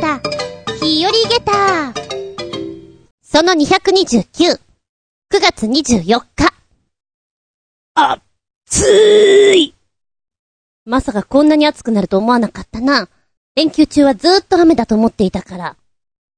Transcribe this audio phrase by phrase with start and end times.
[0.00, 0.20] た、
[0.84, 1.92] 日和ゲタ
[3.22, 4.60] その229、9
[5.40, 6.52] 月24日。
[7.94, 8.20] あ、
[8.66, 9.74] つーい。
[10.84, 13.08] まさかこんなに暑くなると思わなかったな。
[13.54, 15.76] 連休中はずーっと雨だと思っていたから、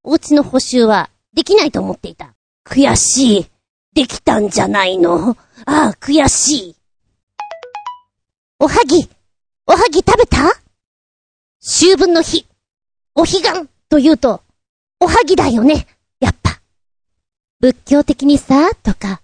[0.04, 2.34] お家の補修はできないと思っていた。
[2.64, 3.46] 悔しい。
[3.94, 6.76] できたんじゃないのああ、悔しい。
[8.60, 9.08] おはぎ、
[9.66, 10.60] おはぎ食べた？
[11.60, 12.46] 秋分の日、
[13.18, 14.42] お彼岸と言うと、
[15.00, 15.88] おはぎだよね、
[16.20, 16.60] やっぱ。
[17.58, 19.22] 仏教的にさ、とか、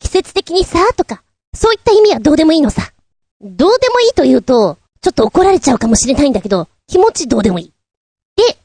[0.00, 1.22] 季節的にさ、とか、
[1.54, 2.92] そういった意味はどうでもいいのさ。
[3.40, 7.72] どうでもいいと言うと、ちょっと怒られちゃうかもしれないんだけど、気持ちどうでもいい。
[8.34, 8.58] で、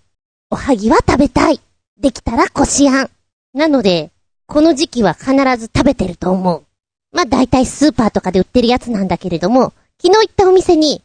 [0.49, 1.61] おはぎは食べたい。
[1.99, 3.11] できたらこしあん。
[3.53, 4.09] なので、
[4.47, 6.63] この時期は必ず食べてると思う。
[7.11, 11.03] まあ大体スーパーとかで売ってるやつなんだけれども、昨日行ったお店に、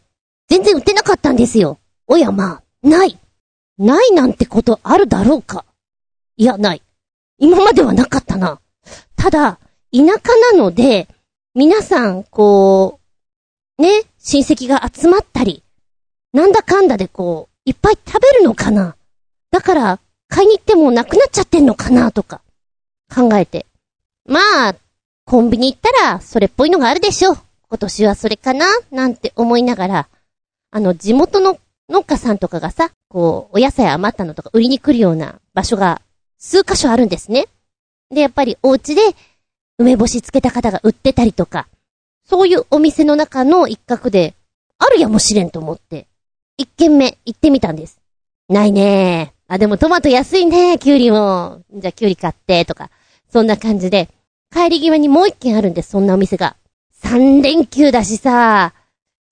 [0.48, 1.78] 全然売ってなかったんですよ。
[2.06, 3.19] おやまあ、ない。
[3.83, 5.64] ないなんてことあるだろうか？
[6.36, 6.83] いや、ない。
[7.38, 8.61] 今まではなかったな。
[9.16, 9.58] ただ、
[9.92, 11.08] 田舎なので、
[11.55, 13.00] 皆さん、こ
[13.78, 15.64] う、ね、親戚が集まったり、
[16.33, 18.94] なんだかんだでこう、いっぱい食べるのかな。
[19.50, 22.41] だから、買いに行ってもなくなっちゃってんのかなとか、
[23.12, 23.67] 考えて。
[24.24, 24.77] まあ、
[25.24, 27.39] コンビニ行ったら、それっぽいのがあるでしょう。
[27.69, 30.08] 今年はそれかななんて思いながら、
[30.70, 36.00] あの、地元の農家さんとかがさ、こう、お野菜余ったのとか売りに来るような場所が
[36.39, 37.47] 数箇所あるんですね。
[38.11, 39.02] で、やっぱりお家で
[39.78, 41.66] 梅干しつけた方が売ってたりとか、
[42.24, 44.34] そういうお店の中の一角で、
[44.78, 46.06] あるやもしれんと思って、
[46.56, 48.00] 一軒目行ってみたんです。
[48.48, 49.55] ないねー。
[49.55, 51.62] あ、でもトマト安いねキュウリも。
[51.72, 52.91] じゃあキュウリ買って、とか。
[53.30, 54.08] そんな感じで、
[54.52, 56.56] 帰り際にもう一軒あるんです、そんなお店が。
[56.92, 58.74] 三連休だしさ、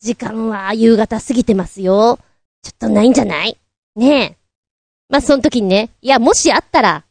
[0.00, 2.18] 時間は夕方過ぎてますよ。
[2.62, 3.56] ちょっとないんじゃない？
[3.96, 4.36] ねえ。
[5.08, 7.04] まあ、その時にね、いや、もしあったら、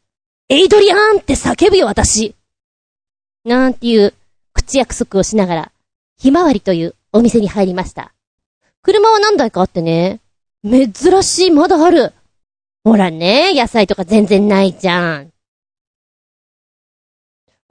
[0.47, 2.35] エイドリアンって叫ぶよ、私。
[3.43, 4.13] なんていう、
[4.53, 5.71] 口約束をしながら、
[6.17, 8.13] ひまわりというお店に入りました。
[8.81, 10.19] 車は何台かあってね、
[10.63, 12.13] 珍しい、まだある。
[12.83, 15.31] ほらね、野菜とか全然ないじゃん。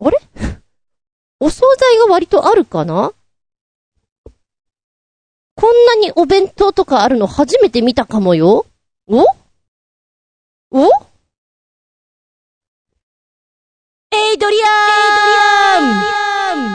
[0.01, 0.19] あれ？
[1.41, 3.13] お惣菜が割とあるかな？
[5.61, 8.65] こんなにお弁当とかあるの初めて見たかもよ。
[9.09, 9.25] お？
[10.71, 10.85] お？
[14.13, 16.69] エイドリアン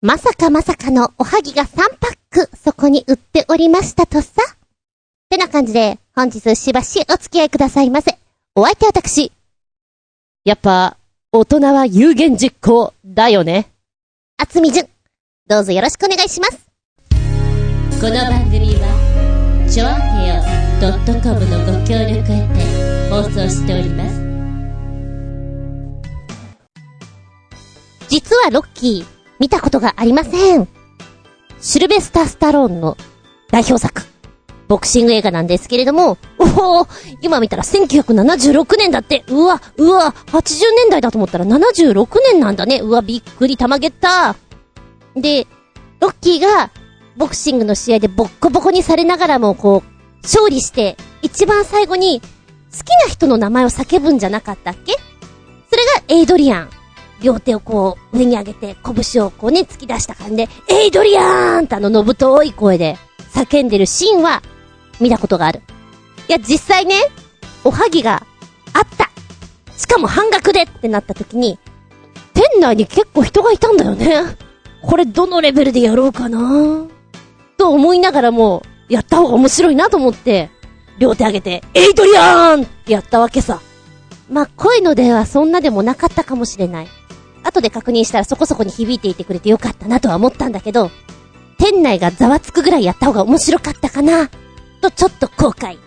[0.00, 4.42] まさかまさかのおはぎが3パック、そこに売っておりましたとさ。
[5.30, 8.18] てな感じで、本日しばしお付き合いくださいませ。
[8.56, 9.30] お相手は私。
[10.44, 10.96] やっぱ、
[11.30, 13.70] 大人は有言実行だよね。
[14.38, 14.88] あつみじゅん。
[15.48, 16.68] どうぞよろしくお願いします。
[17.98, 20.42] この番組は、ちょあへよ
[21.22, 24.20] .com のご協力へて放送しております。
[28.10, 29.06] 実はロッキー、
[29.38, 30.68] 見たことがありません。
[31.62, 32.98] シルベスター・スタローンの
[33.50, 34.02] 代表作、
[34.68, 36.86] ボクシング映画なんですけれども、おお
[37.22, 42.80] 今見たら1976年だって、うわ、うわ、80年代だと思ったら76年なんだね。
[42.80, 44.36] うわ、びっくり、たまげった。
[45.20, 45.46] で、
[46.00, 46.70] ロッキーが、
[47.16, 52.26] ボクシングの試合でボッコボコにされながらも、こう、勝利して、一番最後に、好
[52.84, 54.92] きな人の名前を叫ぶんじゃなかったっけ？
[54.92, 56.70] それがエイドリアン。
[57.20, 62.96] 両手をこう、上に上げて、拳をこうね、突き出した感じで、エイドリアーンってあの、のぶとい声で、
[63.32, 64.42] 叫んでるシーンは、
[65.00, 65.62] 見たことがある。
[66.28, 66.94] いや、実際ね、
[67.64, 68.24] おはぎが
[68.72, 69.10] あった。
[69.76, 71.58] しかも半額でってなった時に、
[72.34, 74.36] 店内に結構人がいたんだよね。
[74.82, 76.86] これどのレベルでやろうかな？
[77.56, 80.50] と思いながらも、やった方が面白いなと思って、
[80.98, 83.60] 両手上げて、エイドリアーンってやったわけさ。
[84.30, 86.88] まあ、声のではそんなでもなかったかもしれない。
[87.44, 90.90] 後で確認したらそこそこに響いていてくれてよかったなとは思ったんだけど、
[91.58, 94.28] 店内がざわつくぐらいやった方が面白かったかな、
[94.80, 95.78] とちょっと後悔。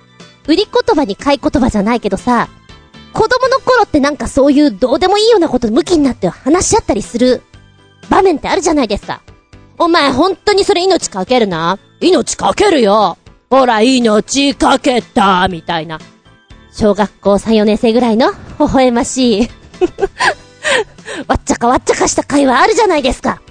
[0.48, 2.50] 売り言葉に買い言葉じゃないけどさ、
[3.14, 7.44] 子供の頃ってなんかそういうどうでもいいようなこと向きになって話し合ったりする
[8.12, 9.22] 場面ってあるじゃないですか。
[9.80, 11.80] お前本当にそれ命かけるな？
[12.02, 13.18] 命かけるよ
[13.50, 15.98] ほら、命かけたみたいな。
[16.74, 19.50] 小学校3、4年生ぐらいの微笑ましい。
[21.28, 23.42] わっちゃかわっちゃかした会話あるじゃないですか。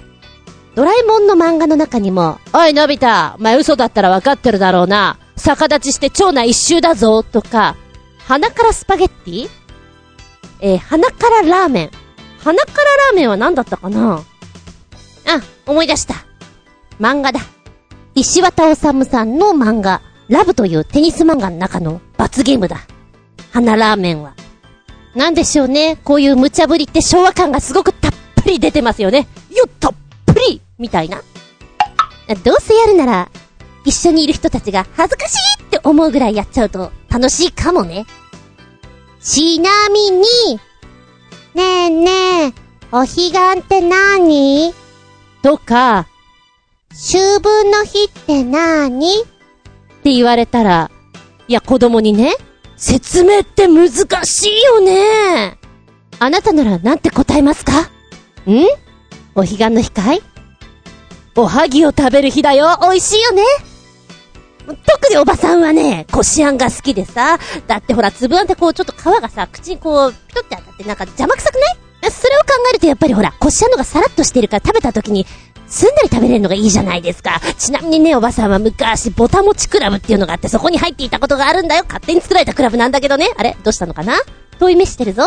[0.75, 5.17] ドラえもんの漫画の中にも、おい、のび太、お前嘘だったらわかってるだろうな。
[5.37, 7.75] 逆立ちして腸内一周だぞ、とか、
[8.27, 9.49] 鼻からスパゲッティ？
[10.61, 11.91] えー、鼻からラーメン。
[12.43, 14.23] 鼻からラーメンは何だったかな？
[15.25, 16.15] あ、思い出した。
[16.99, 17.41] 漫画だ。
[18.15, 22.81] 石渡治さんの漫画、ラブというテニス漫画の中の罰ゲームだ。
[23.51, 24.33] 花ラーメンは。
[25.15, 25.97] なんでしょうね。
[26.03, 29.27] こういう無茶ぶりって昭和感がすごくたっぷり出てますよね。
[29.49, 29.93] よったっ
[30.25, 31.21] ぷりみたいな。
[32.43, 33.29] どうせやるなら、
[33.83, 38.05] 一緒にいる人たちが恥ずかしいって思うぐらいやっちゃうと楽しいかもね。
[39.21, 40.23] ちなみに、
[41.53, 42.11] ねえね
[42.47, 42.53] え、
[42.91, 43.29] お彼岸
[43.59, 44.73] って何？
[45.41, 46.07] とか、
[46.91, 49.25] 秋分の日って何っ
[50.03, 50.91] て言われたら、
[51.47, 52.33] いや子供にね、
[52.77, 53.89] 説明って難
[54.25, 55.57] しいよね。
[56.19, 57.81] あなたならなんて答えますか？
[57.81, 58.65] ん？
[59.35, 60.21] お彼岸の日かい？
[61.35, 62.77] おはぎを食べる日だよ。
[62.81, 63.43] 美味しいよね。
[64.65, 71.77] 特におばさんはね、こしあんが好きでさ、だってほら、粒あんってこう、ちょっと皮がさ、口にこう、ピトって当たってなんか邪魔くさくない？
[72.09, 75.25] それを考えるとやっぱりほら、こしあんのがさらっとしてるから食べた時に、
[75.67, 77.39] すんなり食べれるのがいいじゃないですか。
[77.57, 81.83] ちなみにね、おばさんは昔、ボタもちクラブっていうのがあって、そこに入っていたことがあるんだよ。
[81.87, 83.29] 勝手に作られたクラブなんだけどね。
[83.37, 84.15] あれどうしたのかな？
[84.59, 85.23] 遠い目してるぞ。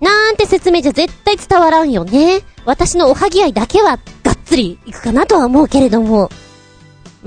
[0.00, 2.42] なんて説明じゃ絶対伝わらんよね。
[2.64, 6.30] 私のおはぎ愛だけは、がっつりいくかなとは思うけれども。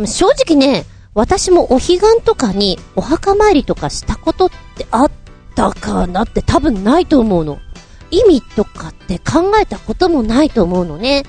[0.05, 5.11] 正直ね、私もお彼岸とかにお墓参りとかしたことってあっ
[5.53, 7.59] たかなって多分ないと思うの。
[8.11, 11.23] 意味とかって考えたこともないと思うのね。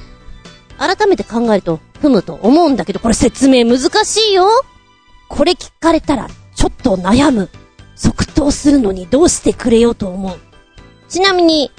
[0.79, 4.49] 改めて考えると、ふむと思うんだけど、これ説明難しいよ。
[5.29, 7.49] これ聞かれたら、ちょっと悩む。
[7.95, 10.39] 即答するのにどうしてくれようと思う。
[11.09, 11.71] ちなみに、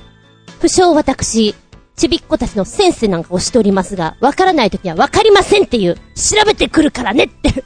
[0.61, 1.53] 不詳私、
[1.95, 6.01] ちびっ子たちの先生なんかをしておりますが、わからないときはわかりませんっていう、調
[6.45, 7.63] べてくるからねって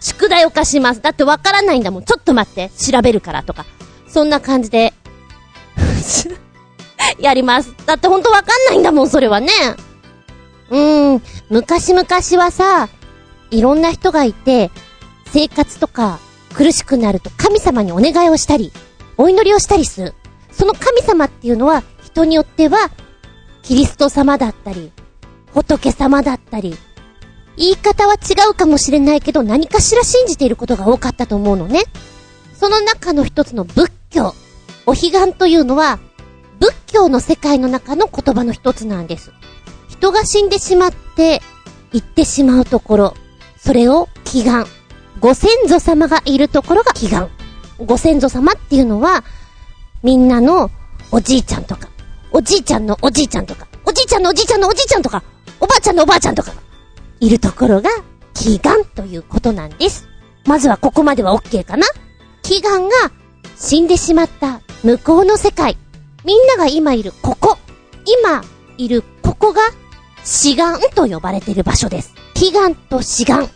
[0.00, 1.00] 宿題を課します。
[1.00, 2.04] だってわからないんだもん。
[2.04, 2.70] ちょっと待って。
[2.70, 3.64] 調べるからとか。
[4.08, 4.92] そんな感じで
[7.18, 7.74] やります。
[7.86, 9.48] だってほんとわかんないんだもん、それはね。
[10.70, 12.06] うーん、昔々
[12.42, 12.88] はさ、
[13.50, 14.70] いろんな人がいて、
[15.32, 16.18] 生活とか
[16.54, 18.72] 苦しくなると神様にお願いをしたり、
[19.16, 20.14] お祈りをしたりする。
[20.50, 22.90] その神様っていうのは、人によっては、
[23.62, 24.92] キリスト様だったり、
[25.52, 26.76] 仏様だったり、
[27.56, 31.82] 言い方は違うかもしれないけど、何かしら信じていることが多かったと思うのね。
[32.58, 34.34] その中の一つの仏教。
[34.86, 35.98] お彼岸というのは、
[36.58, 39.32] 仏教の世界の中の言葉の一つなんです。
[39.88, 41.42] 人が死んでしまって、
[41.92, 43.14] 行ってしまうところ、
[43.58, 44.66] それを祈願。
[45.20, 47.28] ご先祖様がいるところが祈願。
[47.78, 49.24] ご先祖様っていうのは、
[50.02, 50.70] みんなの
[51.10, 51.88] おじいちゃんとか、
[52.32, 55.22] おじいちゃんのおじいちゃんとか、おじいちゃんのおじいちゃんのおじいちゃんとか、
[55.60, 56.52] おばあちゃんのおばあちゃんとか
[57.20, 57.90] いるところが
[58.34, 60.08] 祈願ということなんです。
[60.46, 61.86] まずはここまでは OK かな
[62.42, 62.94] 祈願が
[63.56, 65.76] 死んでしまった向こうの世界。
[66.24, 67.58] みんなが今いるここ。
[68.24, 68.42] 今
[68.78, 69.60] いるここが
[70.24, 72.14] 死願と呼ばれている場所です。
[72.34, 73.48] 祈願と死願。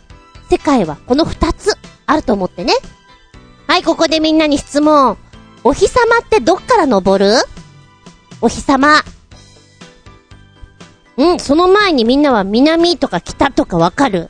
[0.51, 1.73] 世界はこの二つ
[2.07, 2.75] あると思ってね。
[3.67, 5.17] はい、ここでみんなに質問。
[5.65, 7.35] お日様ってどっから登る？
[8.43, 9.03] お日様。
[11.17, 14.29] うん、その前にみんなは南とか北とかわかる？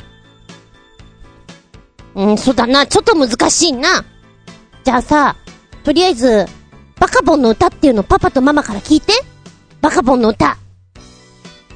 [2.14, 2.86] うん、そうだな。
[2.86, 4.04] ちょっと難しいな。
[4.84, 5.36] じゃあさ、
[5.82, 6.46] とりあえず、
[7.04, 9.12] バカボンの歌っていうのパパとママから聞いて。
[9.82, 10.56] バカボンの歌。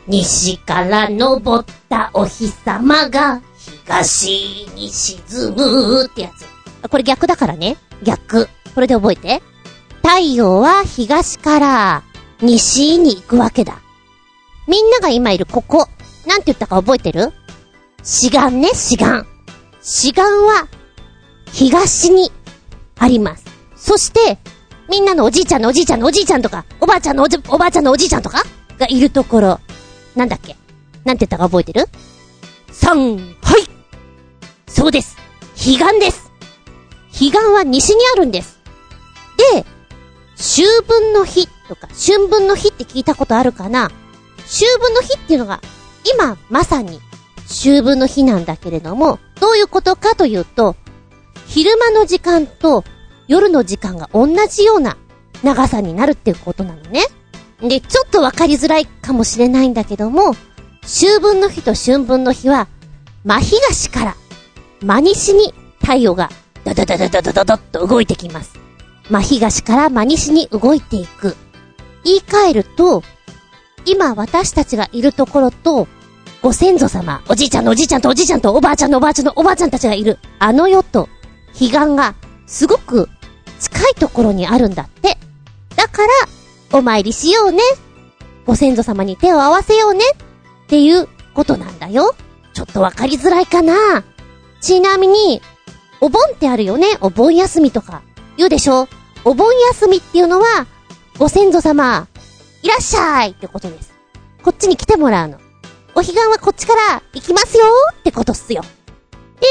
[0.06, 3.42] 西から登ったお日様が
[3.92, 6.88] 東に沈むってやつ。
[6.88, 7.76] これ逆だからね。
[8.02, 8.48] 逆。
[8.74, 9.42] これで覚えて。
[9.96, 12.02] 太陽は東から
[12.40, 13.82] 西に行くわけだ。
[14.66, 15.88] みんなが今いるここ。
[16.26, 17.34] なんて言ったか覚えてる？
[18.02, 19.26] 志願ね、志願。
[19.82, 20.68] 志願は
[21.52, 22.32] 東に
[22.98, 23.44] あります。
[23.76, 24.38] そして、
[24.88, 28.42] みんなのおじいちゃんのおじいちゃんのおじいちゃんとか、おばあちゃんのおじ、おばあちゃんのおじいちゃんとか？
[28.78, 29.60] がいるところ。
[30.16, 30.56] なんだっけ？
[31.04, 31.86] なんて言ったか覚えてる？
[32.72, 33.68] 三、はい
[34.66, 35.16] そうです。
[35.56, 36.30] 彼岸です。
[37.12, 38.60] 彼岸は西にあるんです。
[39.52, 39.64] で、
[40.36, 43.90] 秋分の日とか、春分の日って聞いたことあるかな？
[44.46, 45.60] 秋分の日っていうのが、
[46.14, 47.00] 今まさに
[47.44, 50.76] 秋分の日なんだけれども、どういうことかというと、
[51.46, 52.84] 昼間の時間と
[53.28, 54.96] 夜の時間が同じような
[55.44, 57.04] 長さになるっていうことなのね。
[57.60, 60.34] で、ちょっとわかりづらいかもしれないんだけども、
[60.82, 62.68] 秋分の日と春分の日は、
[63.24, 64.16] 真東から
[64.80, 66.30] 真西に太陽が
[66.64, 68.58] ダダダダダダダダッと動いてきます。
[69.10, 71.36] 真東から真西に動いていく。
[72.04, 73.02] 言い換えると、
[73.84, 75.88] 今私たちがいるところと、
[76.40, 81.08] ご先祖様、おじいちゃんのおじいちゃんとおじいちゃんとおばあちゃんのおばあちゃんのおばあちゃんたちがいる、あの世と、
[81.52, 82.14] 彼岸が、
[82.46, 83.08] すごく
[83.58, 85.18] 近いところにあるんだって。
[85.76, 87.62] だから、お参りしようね。
[88.46, 90.04] ご先祖様に手を合わせようね。
[90.64, 92.14] っていうことなんだよ。
[92.52, 94.04] ちょっとわかりづらいかな
[94.60, 95.40] ちなみに、
[96.00, 98.02] お盆ってあるよねお盆休みとか。
[98.36, 98.88] 言うでしょ
[99.24, 100.66] お盆休みっていうのは、
[101.18, 102.06] ご先祖様、
[102.62, 103.92] いらっしゃいってことです。
[104.42, 105.38] こっちに来てもらうの。
[105.94, 108.62] お彼岸はこっちから行きますよってことっすよ。
[109.40, 109.46] で、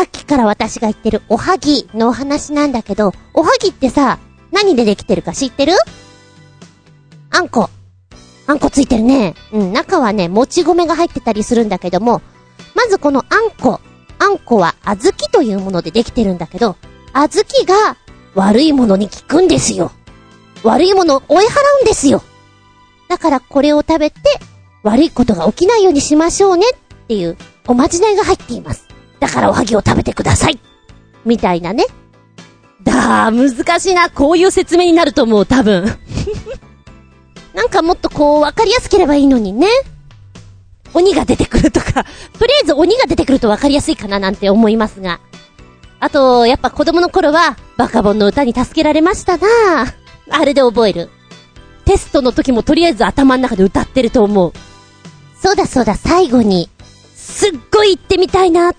[0.00, 4.18] さっきから私が言ってるおはぎのお話なんだけど、おはぎってさ、
[4.50, 5.74] 何でできてるか知ってる？
[7.28, 7.68] あんこ。
[8.46, 9.34] あんこついてるね。
[9.52, 12.22] うん、中はね、もち米が入ってたりするんだけども、
[12.74, 13.78] まずこのあんこ。
[14.18, 16.78] あんこは小豆というものでできてるんだけど、
[17.12, 17.98] 小豆が
[18.34, 19.92] 悪いものに効くんですよ。
[20.62, 21.48] 悪いものを追い払
[21.82, 22.22] うんですよ。
[23.10, 24.18] だからこれを食べて、
[24.82, 28.88] 悪いことが起きないようにしましょうねっていうおまじないが入っています。
[29.20, 30.58] だからおはぎを食べてください。
[31.24, 31.84] みたいなね。
[32.82, 34.10] だー、難しいな。
[34.10, 35.84] こういう説明になると思う、多分。
[37.54, 39.68] なんかもっとこう、わかりやすければいいのにね。
[40.94, 42.04] 鬼が出てくるとか。
[42.38, 45.20] とりあえず鬼が出てくるとわかりやすいかななんて思いますが。
[46.00, 49.46] あと、やっぱ子供の頃は、バカボンの歌に助けられましたな
[50.30, 51.10] あれで覚える。
[51.84, 54.52] テストの時もとりあえず頭の中で歌ってると思う。
[55.38, 56.70] そうだそうだ、最後に、
[57.14, 58.72] すっごい行ってみたいな、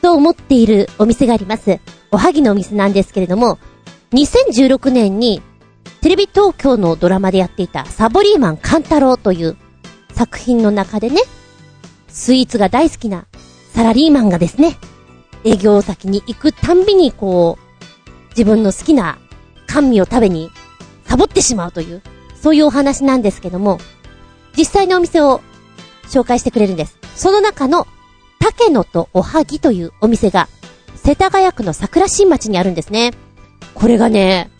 [0.00, 1.80] と思っているお店があります。
[2.10, 3.58] おはぎのお店なんですけれども、
[4.12, 5.42] 2016年に、
[6.00, 9.56] テレビ東京のドラマでやっていたサボリーマンカンタロウという
[10.12, 11.20] 作品の中でね、
[12.08, 13.26] スイーツが大好きな
[13.72, 14.76] サラリーマンがですね、
[15.44, 19.18] 営業先に行くたんびにこう、自分の好きな
[19.66, 20.50] 甘味を食べに
[21.04, 22.02] サボってしまうという、
[22.40, 23.78] そういうお話なんですけども、
[24.56, 25.40] 実際のお店を
[26.04, 26.98] 紹介してくれるんです。
[27.14, 27.86] その中の、
[28.40, 30.48] 竹野とおはぎというお店が、
[30.96, 33.12] 世田谷区の桜新町にあるんですね。
[33.74, 34.50] これがね、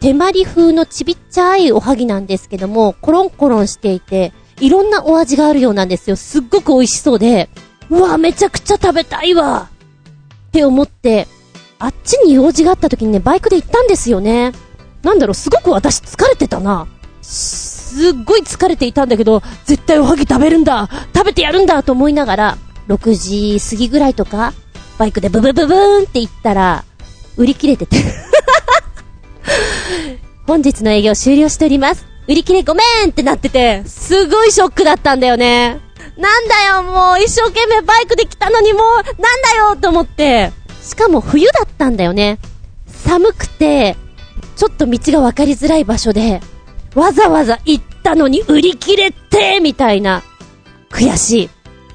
[0.00, 6.16] 手まり風のちびっちゃいおはぎなんですけども、コロンコロンしていて、いろんなお味があるようなんですよ。
[6.16, 7.48] すっごく美味しそうで、
[7.90, 9.70] うわ、めちゃくちゃ食べたいわ
[10.48, 11.28] って思って、
[11.78, 14.52] あっちに用事があった時にね、バイクで行ったんですよね。
[15.02, 16.88] なんだろう、すごく私疲れてたな。
[17.22, 24.52] すっごい疲れていたんだけど、絶対おはぎ食べるんだ食べてやるんだと思いながら、6時過ぎぐらいとか、
[24.98, 26.84] バイクでブブブブーンって行ったら、
[27.36, 27.96] 売り切れてて
[30.46, 32.06] 本日の営業終了しております。
[32.26, 35.80] 売り切れごめんってなってて、すごいショックだったんだよね。
[36.16, 40.52] なんだよ、もう一生懸命バイクで来たのにもう、なんだよと思って。
[40.82, 42.38] しかも冬だったんだよね。
[42.86, 43.96] 寒くて、
[44.56, 46.40] ちょっと道が分かりづらい場所で、
[46.94, 50.22] わざわざ行ったのに売り切れてみたいな。
[50.90, 51.50] 悔しい。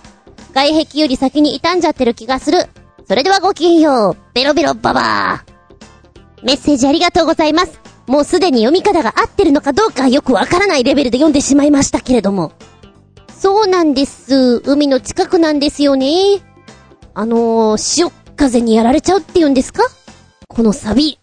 [0.54, 2.68] 外壁より先に傷んじゃってる気がする。
[3.08, 4.18] それではごきげんよう。
[4.34, 6.46] ベロベロババー。
[6.46, 7.80] メッセージありがとうございます。
[8.08, 12.54] もうすでに読み方が合ってるのかどうかよくわからないレベルで読んでしまいましたけれども。
[13.38, 14.62] そうなんです。
[14.66, 16.42] 海の近くなんですよね。
[17.14, 19.84] あのー、潮風にやられちゃうって言うんですか？
[20.48, 21.19] このサビ。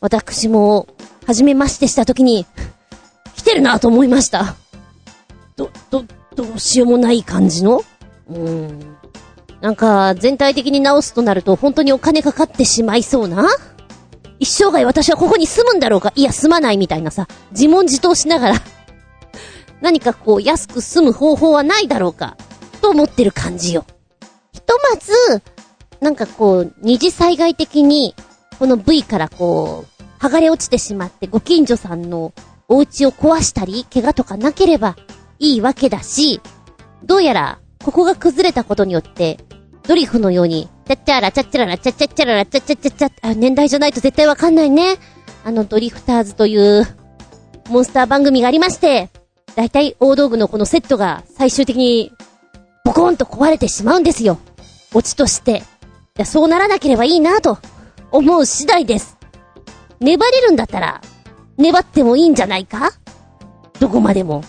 [0.00, 0.86] 私も、
[1.26, 2.46] 初めましてした時に、
[3.34, 4.56] 来てるなと思いました。
[5.56, 7.82] ど、ど、どうしようもない感じの？
[8.28, 8.96] うーん。
[9.60, 13.48] なんか、全体的に直すとなると本当にお金かかってしまいそうな？
[14.38, 16.12] 一生涯私はここに住むんだろうか？
[16.14, 18.54] いや、住まないみたいなさ、自問自答しながら
[19.80, 22.36] 何かこう安く済む方法はないだろうか、
[22.82, 23.86] と思ってる感じよ。
[24.52, 25.42] ひとまず、
[26.00, 28.14] なんかこう、二次災害的に、
[28.58, 32.32] この V からこう、剥がれ落ちてしまってご近所さんの
[32.68, 34.96] お家を壊したり、怪我とかなければ
[35.38, 36.40] いいわけだし、
[37.04, 39.38] どうやら、ここが崩れたことによって、
[39.86, 44.96] ドリフのように、チャッチャラチャッチャラチャッチャッチャラチャッチャッチャッチャッあ、年代じゃないと絶対わかんないね。
[45.44, 46.86] あの、ドリフターズという、
[47.68, 49.10] モンスター番組がありまして、
[49.54, 52.12] だいたい大道具のこのセットが最終的に、
[52.84, 54.38] ボコンと壊れてしまうんですよ。
[54.94, 55.58] オチとして。
[55.58, 55.62] い
[56.18, 57.58] や、そうならなければいいなと、
[58.16, 59.18] 思う次第です。
[60.00, 61.02] 粘れるんだったら、
[61.58, 62.92] 粘ってもいいんじゃないか？
[63.78, 64.42] どこまでも。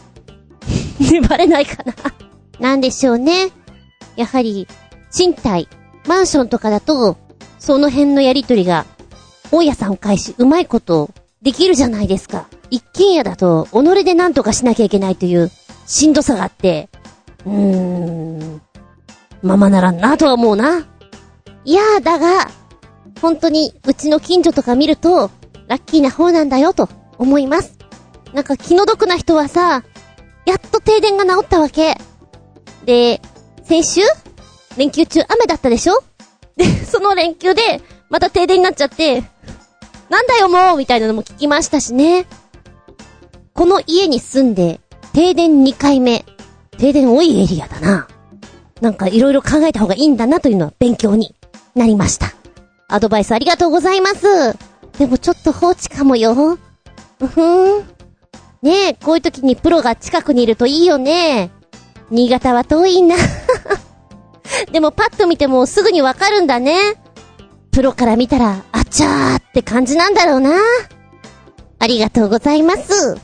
[1.00, 1.94] 粘れないかな？
[2.60, 3.50] なんでしょうね。
[4.16, 4.68] やはり、
[5.12, 5.68] 賃貸、
[6.08, 7.18] マンションとかだと、
[7.60, 8.86] その辺のやりとりが、
[9.52, 12.48] 大家さんを返し、うまいこと、できるじゃないですか。
[12.70, 15.52] 一軒家だと、己で何とかしなきゃいけないという、
[15.86, 16.90] しんどさがあって、
[17.46, 18.62] うーん、
[19.42, 20.88] ままならんなとは思うな。
[21.64, 22.50] いやー、だが、
[23.22, 25.32] 本当に、うちの近所とか見ると、
[25.68, 27.78] ラッキーな方なんだよ、と思います。
[28.34, 29.84] なんか気の毒な人はさ、
[30.46, 31.98] やっと停電が治ったわけ。
[32.86, 33.22] で、
[33.64, 34.02] 先週
[34.78, 36.04] 連休中雨だったでしょ？
[36.56, 39.24] で、その連休で、また停電になっちゃって、
[40.10, 42.26] なんだよもうみたいなのも聞きましたしね。
[43.54, 44.80] この家に住んで、
[45.14, 46.24] 停電2回目。
[46.78, 48.08] 停電多いエリアだな。
[48.80, 51.36] なんか色々考えた方がいいんだなというのは勉強に
[51.74, 52.37] なりました。
[52.90, 54.58] アドバイスありがとうございます。
[54.98, 56.58] でもちょっと放置かもよ。
[57.20, 57.98] うふん。
[58.62, 61.52] ねえ、こういう時にプロが近くにいるといいよね。
[62.10, 63.16] 新潟は遠いな。
[64.72, 66.80] でもパッと見てもすぐにわかるんだね。
[67.72, 70.56] プロから見たら、あちゃーって感じなんだろうな。
[71.80, 73.18] ありがとうございます。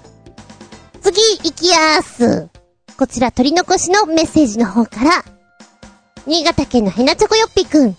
[1.02, 2.50] 次、行きやーす。
[2.98, 5.26] こちら取り残しのメッセージの方から。
[6.28, 7.96] 新潟県のヘナチョコヨッピくん。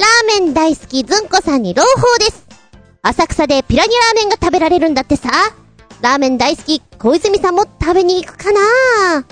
[0.00, 2.46] ラーメン大好きずんこさんに朗報です。
[3.02, 5.28] 浅草でピラニアラーメンが食べられるんだってさ。
[6.00, 9.26] ラーメン大好き、小泉さんも食べに行くかな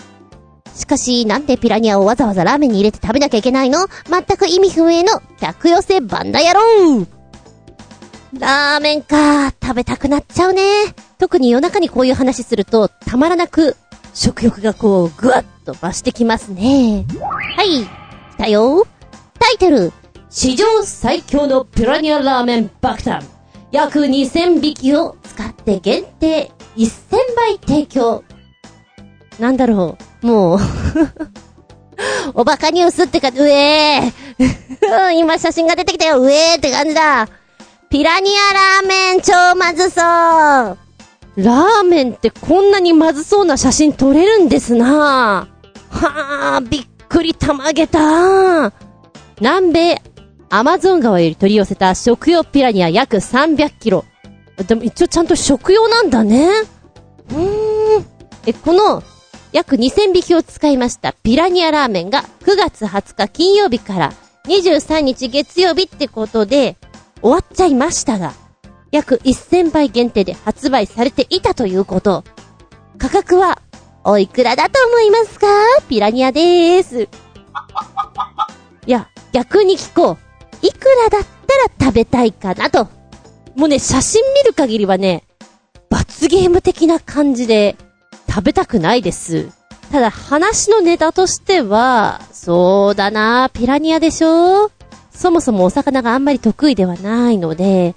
[0.74, 3.86] しかし、なんでピラニアをわざわざラーメンに入れて食べなきゃいけないの？
[4.10, 7.06] 全く意味不明の客寄せバンダ野郎
[8.38, 10.62] ラーメンか食べたくなっちゃうね。
[11.16, 13.74] 特に夜中にこういう話すると、たまらなく、
[14.12, 17.06] 食欲がこう、ぐわっと増してきますね。
[17.56, 17.88] はい、来
[18.36, 18.86] たよ。
[19.40, 19.92] タイトル、
[20.30, 23.22] 史上最強のピラニアラーメン爆弾。
[23.70, 28.24] 約2000匹を使って限定1000倍提供。
[29.38, 30.58] なんだろう、もう。
[32.34, 35.12] おバカニュースってか、うえー。
[35.16, 37.28] 今写真が出てきたよ、うえーって感じだ。
[37.90, 40.04] ピラニアラーメン超まずそう。
[41.36, 45.48] ラーメンってこんなにまずそうな写真撮れるんですな。
[45.90, 48.72] はあ、びっくりたまげた。
[49.40, 50.02] 南米
[50.50, 54.04] アマゾン川より取り寄せた食用ピラニア約300キロ。
[54.66, 56.48] でも一応ちゃんと食用なんだね。
[57.30, 58.06] うーん。
[58.46, 59.02] え、この、
[59.52, 64.12] 約2000匹を使いましたピラニアラーメンが9月20日金曜日から
[64.44, 66.76] 23日月曜日ってことで
[67.22, 68.32] 終わっちゃいましたが、
[68.90, 72.24] 約1000倍限定で発売されていたということ。
[72.96, 73.60] 価格は、
[74.04, 75.46] おいくらだと思いますか？
[75.88, 77.02] ピラニアでーす。
[77.02, 77.08] い
[78.86, 80.27] や、逆に聞こう。
[80.62, 81.22] いくらだっ
[81.78, 82.88] たら食べたいかなと。
[83.56, 85.24] もうね、写真見る限りはね、
[85.90, 87.76] 罰ゲーム的な感じで
[88.28, 89.48] 食べたくないです。
[89.90, 94.70] ただ話のネタとしては、そうだなピラニアでしょ？
[95.10, 97.96] そもそもお魚があんまり得意ではないので、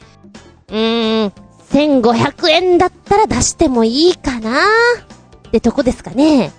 [0.69, 1.34] うーん、
[1.69, 4.58] 1500円だったら出してもいいかな
[5.47, 6.52] ってとこですかね。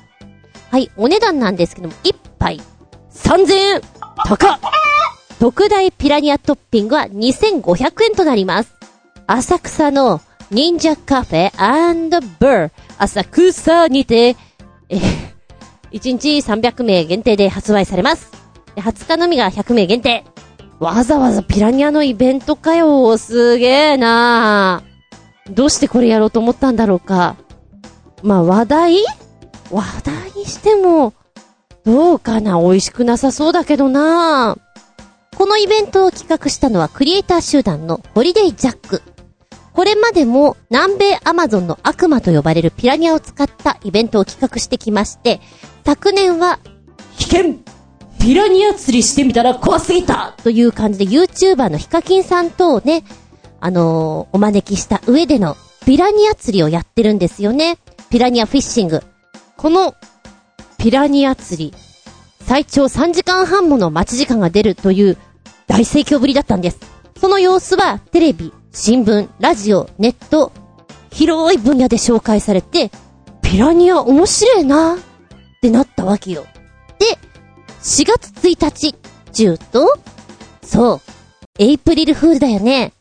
[0.70, 2.60] はい、お値段なんですけども、1杯
[3.12, 3.80] 3000円
[4.24, 4.60] 高っ
[5.42, 8.76] 特大ピラニアトッピングは2500円となります。
[9.26, 10.20] 浅草の
[10.52, 11.50] 忍者カフェ
[12.38, 14.36] ブー浅草にて、
[14.88, 14.98] え
[15.90, 18.30] 1日300名限定で発売されます。
[18.76, 20.24] 20日のみが100名限定。
[20.78, 23.18] わざわざピラニアのイベントかよ。
[23.18, 24.84] すげえな
[25.50, 27.34] どうしてこれやろうと思ったんだろうか。
[28.22, 29.04] まあ、話題？
[29.72, 31.14] 話題にしても、
[31.84, 34.71] どうかな美味しくなさそうだけどなぁ
[35.42, 39.02] このイベントを企画したのはクリエイター集団のホリデイジャック。
[39.72, 45.40] これまでも南米アマゾンの悪魔と呼ばれるピラニアを使ったイベントを企画してきまして、
[45.84, 46.60] 昨年は、
[47.18, 47.54] 危険
[48.20, 53.02] ピラニア釣りしてみたら怖すぎたという感じで YouTuber のヒカキンさんとね、
[53.58, 57.78] あのー、お招きした上でのピラニア釣りをやってるんですよね。
[58.10, 59.02] ピラニアフィッシング。
[59.56, 59.96] この、
[60.78, 61.74] ピラニア釣り、
[62.42, 65.18] 最長3時間半もの待ち時間が出るという
[65.66, 66.78] 大盛況ぶりだったんです。
[67.20, 70.52] その様子はテレビ、新聞、ラジオ、ネット、
[71.10, 72.90] 広い分野で紹介されて、
[73.42, 74.98] ピラニア面白いなっ
[75.60, 76.46] てなったわけよ。
[76.98, 77.18] で、
[77.82, 78.94] 4月1日、
[79.32, 79.98] 中と、
[80.64, 81.00] そう、
[81.58, 82.92] エイプリルフールだよね。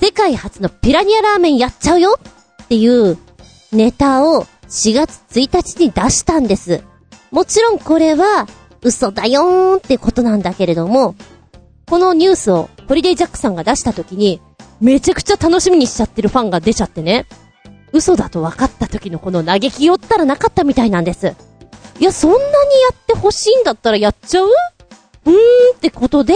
[0.00, 2.18] 世界初のピラニアラーメンやっちゃうよ
[2.62, 3.18] っていう
[3.70, 6.82] ネタを4月1日に出したんです。
[7.30, 8.48] もちろんこれは
[8.82, 11.14] 嘘だよーんってことなんだけれども、
[11.92, 14.40] このニュースをホリデイジャックさんが出した時に、
[14.80, 17.26] めちゃくちゃ楽しみにしちゃってるファンが出ちゃってね。
[17.92, 21.36] 嘘だと分かった時のこの嘆きよったらなかったみたいなんです。
[22.00, 22.48] いや、そんなにや
[22.94, 24.46] ってほしいんだったらやっちゃう？
[24.46, 25.34] うーん
[25.76, 26.34] ってことで、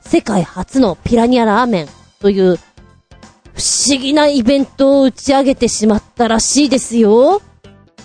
[0.00, 1.88] 世界初のピラニアラーメン
[2.18, 2.60] という不
[3.86, 7.42] 思議なイベントを打ち上げてしまったらしいですよ。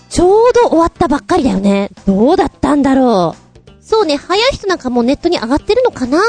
[0.09, 1.89] ちょうど終わったばっかりだよね。
[2.05, 3.71] どうだったんだろう。
[3.81, 6.19] そうね、早い人なんかもうネットに上がってるのかな？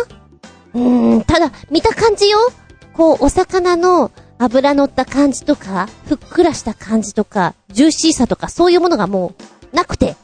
[0.76, 2.38] うーん、ただ、見た感じよ。
[2.92, 9.32] こう、お魚の油乗った感じとか、ふっくらした感じとか、ジューシーさとか、そういうものがも
[9.72, 10.16] う、なくて、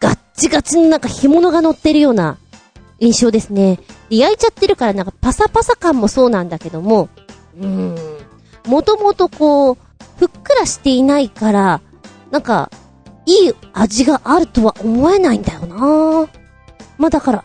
[0.00, 2.38] ガッチガチのなんか干物が乗ってるような
[3.00, 3.80] 印象ですね。
[4.08, 7.08] で、焼いちゃってるからなんかパサパサ感もそうなんだけども、
[7.58, 7.96] うーん、
[8.66, 9.78] もともとこう、
[10.18, 11.80] ふっくらしていないから、
[12.30, 12.70] なんか、
[13.26, 16.28] いい味があるとは思えないんだよな
[16.98, 17.44] まあだから、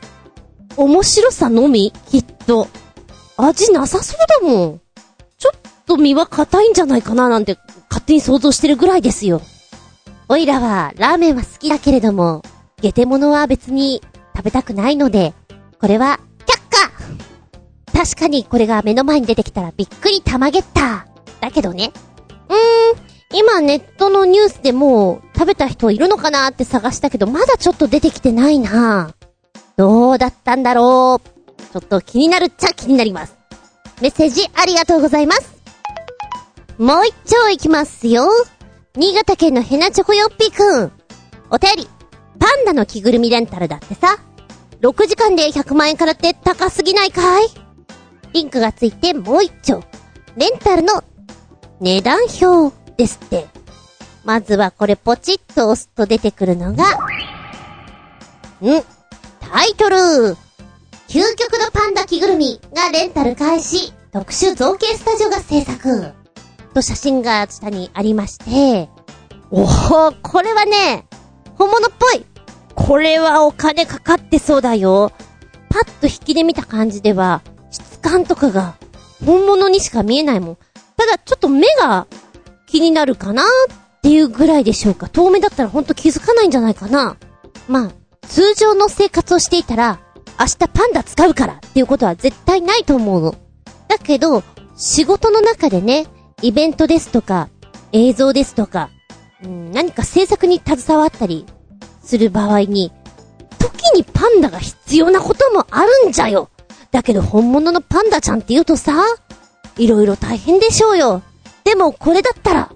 [0.78, 1.92] 面白さのみ？
[2.10, 2.68] きっと。
[3.36, 4.82] 味なさそうだもん。
[5.38, 7.58] ちょっと身は硬いんじゃないかななんて
[7.90, 9.42] 勝手に想像してるぐらいですよ。
[10.30, 12.44] おいらはラーメンは好きだけれども、
[12.82, 14.02] ゲテモノは別に
[14.36, 15.34] 食べたくないので、
[15.80, 21.08] これは却下確かにこれが目の前に出てきたらびっくりたまげった。
[21.40, 21.92] だけどね。
[22.50, 29.14] うーん、今ネットのニュースでも食べた人いるのかなって探したけど、まだちょっと出てきてないな
[29.78, 31.30] どうだったんだろう。
[31.72, 33.38] ちょっと気になるっちゃ気になります。
[34.02, 35.62] メッセージありがとうございます。
[36.80, 38.28] もう一丁いきますよ。
[38.96, 40.92] 新潟県のヘナチョコヨッピーくん。
[41.52, 41.88] お便り。
[42.40, 44.18] パンダの着ぐるみレンタルだってさ。
[44.82, 47.48] 6時間で100万円からって高すぎないかい？
[48.34, 49.84] リンクがついてもう一丁。
[50.38, 51.04] レンタルの
[51.80, 53.46] 値段表ですって。
[54.26, 56.84] まずはこれポチッと押すと出てくるのが、
[58.62, 58.97] ん？
[59.50, 59.96] タイトル
[61.08, 66.14] 究極のパンダ着ぐるみがレンタル開始特殊造形スタジオが制作
[66.74, 68.90] と写真が下にありまして、
[69.50, 71.08] おおこれはね、
[71.56, 72.26] 本物っぽい
[72.76, 75.14] これはお金かかってそうだよ。
[75.70, 78.76] パッと引きで見た感じでは、質感とかが
[79.26, 80.58] 本物にしか見えないもん。
[80.98, 82.08] ただちょっと目が
[82.68, 83.46] 気になるかなっ
[84.02, 85.08] ていうぐらいでしょうか。
[85.08, 87.16] 遠目だったらほんと気づかないんじゃないかな。
[87.70, 87.92] まあ、
[88.28, 90.00] 通常の生活をしていたら、
[90.40, 93.36] 明日パンダ使うからっていうことは絶対ないと思うの。
[93.88, 94.44] だけど、
[94.76, 96.06] 仕事の中でね、
[96.42, 97.50] イベントですとか、
[97.92, 98.90] 映像ですとか、
[99.44, 101.46] うん、何か制作に携わったり
[102.04, 102.92] する場合に、
[103.58, 106.50] 時にパンダが必要なこともあるんじゃよ。
[106.92, 108.94] だけど本物のパンダちゃんって言うとさ、
[109.78, 111.22] いろいろ大変でしょうよ。
[111.64, 112.72] でもこれだったら、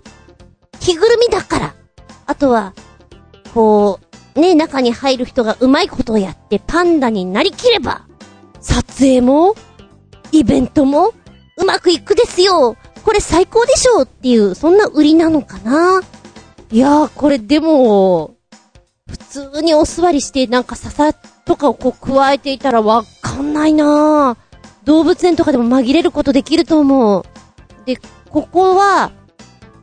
[0.80, 1.76] 着ぐるみだから。
[2.26, 2.74] あとは、
[3.54, 8.06] こう、ね、中に入る人がうまいことをやってパンダになりきれば、
[8.62, 9.56] 撮影も、
[10.32, 11.14] イベントも、
[11.58, 12.78] うまくいくですよ。
[13.04, 16.02] これ最高でしょうっていう、そんな売りなのかな
[16.72, 18.36] いやー、これでも、
[19.10, 24.38] 普通にお座りしてなんか笹とかをこう加えていたらわかんないな
[24.86, 27.24] 動物園とかでも紛れることできると思う。
[27.86, 27.98] で、
[28.30, 29.12] ここは、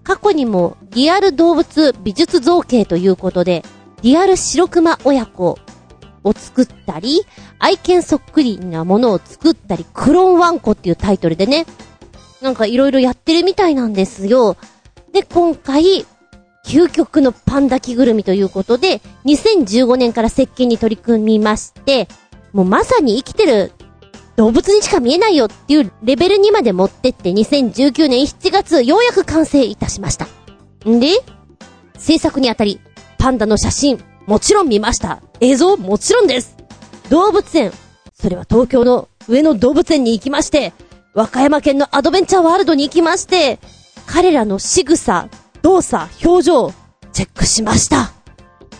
[0.02, 3.62] 過去にもリアル動物美術造形ということで、
[4.02, 5.58] リアル白熊親子
[6.24, 7.22] を作ったり、
[7.58, 11.66] 愛犬そっくりなものを作ったり、クローンワンコっていうタイトルでね、
[12.40, 14.56] なんか色々やってるみたいなんですよ。
[15.12, 16.06] で、今回、
[16.64, 22.08] 究極のパンダ着ぐるみということで、2015年から設計に取り組みまして、
[22.52, 23.72] もうまさに生きてる
[24.36, 30.28] 動物にしか見えないよっていうレベルにまで持ってって2019年7月ようやく完成いたしました。
[30.88, 31.08] んで、
[31.96, 32.80] 制作にあたり、
[33.18, 35.20] パンダの写真、もちろん見ました。
[35.40, 36.56] 映像、もちろんです。
[37.10, 37.72] 動物園、
[38.14, 40.72] それは東京の上野動物園に行きまして、
[41.14, 43.58] 和歌山県のアドベンチャーワールドに行きまして、
[44.06, 45.28] 彼らの仕草、
[45.62, 46.72] 動作、表情、
[47.12, 48.12] チェックしました。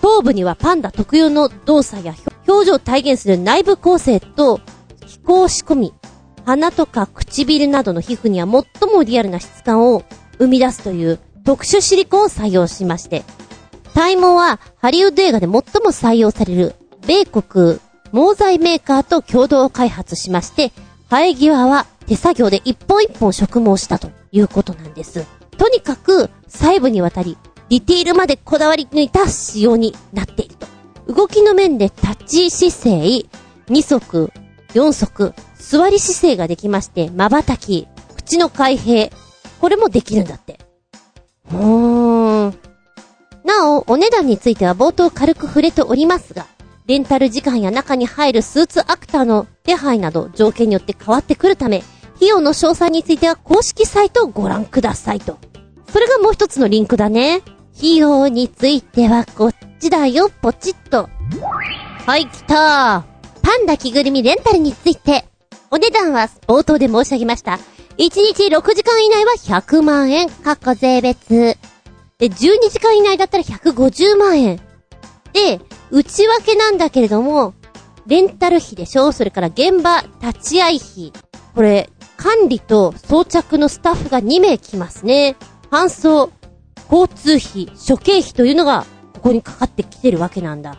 [0.01, 2.15] 頭部にはパンダ特有の動作や
[2.47, 4.61] 表情を体現する内部構成と、
[5.07, 5.95] 気候仕込み、
[6.45, 10.05] 鼻とか唇などの皮膚には最もリアルな質感を
[10.39, 13.25] 生み出すという特殊シリコンを採用しまして、
[13.99, 17.81] 体毛はハリウッド映画で最も採用される米国
[18.13, 20.71] 毛材メーカーと共同開発しまして、
[21.11, 25.27] 生え際は手作業で一本一本植毛したということなんです。
[25.57, 27.37] とにかく細部にわたり、
[27.71, 31.13] ディティールまでこだわり抜いた仕様になっていると。
[31.13, 33.27] 動きの面で立ち姿勢、
[33.69, 34.31] 二足、
[34.75, 39.11] 四足、座り姿勢ができまして、瞬き、口の開閉、
[39.61, 40.61] これもできるんだって。
[41.51, 42.68] うーん。
[43.59, 46.47] なお、お値段については冒頭軽く触れておりますが、
[46.87, 51.83] レンタル時間や中に入るスーツアクターの手配など条件によって変わってくるため、
[52.17, 55.39] 費用の詳細については公式サイトをご覧くださいと。
[55.93, 57.43] それがもう一つのリンクだね。
[57.77, 61.09] 費用についてはこっちだよ、ポチッと。
[62.07, 65.25] はい、来たーパンダ着ぐるみレンタルについて。
[65.71, 67.53] お値段は冒頭で申し上げました。
[67.53, 67.59] 1
[67.99, 71.59] 日6時間以内は100万円、過去税別。
[72.19, 74.61] で、12時間以内だったら150万円。
[75.33, 77.55] で、内訳なんだけれども、
[78.07, 79.13] レンタル費でしょ？
[79.13, 81.13] それから現場立ち会い費。
[81.55, 85.37] これ、管理と装着のスタッフが2名来ますね。
[85.71, 86.33] 搬送、
[86.91, 90.79] 交通費、諸経費というのが、ここにかかってきてるわけなんだ。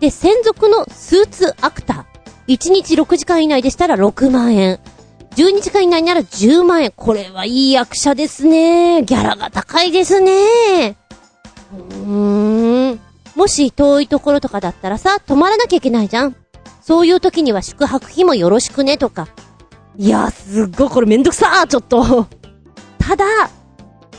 [0.00, 2.54] で、専属のスーツアクター。
[2.54, 4.80] 1日6時間以内でしたら6万円。
[5.36, 6.92] 12時間以内なら10万円。
[6.94, 9.02] これはいい役者ですね。
[9.04, 10.96] ギャラが高いですね。
[11.72, 13.00] うーん。
[13.34, 16.36] もし遠いところとかだったらさ、泊まらなきゃいけないじゃん。
[16.80, 19.28] そういう時には宿泊費もよろしくねとか。
[19.96, 22.26] いや、すっごいこれめんどくさーちょっと。
[22.98, 23.24] ただ、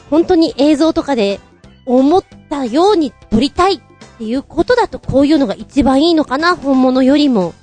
[0.10, 1.40] 本当に映像とかで
[1.86, 3.82] 思ったように撮りたいっ
[4.18, 7.54] ていうことだとこういうのが一番いいのかな、本物よりも。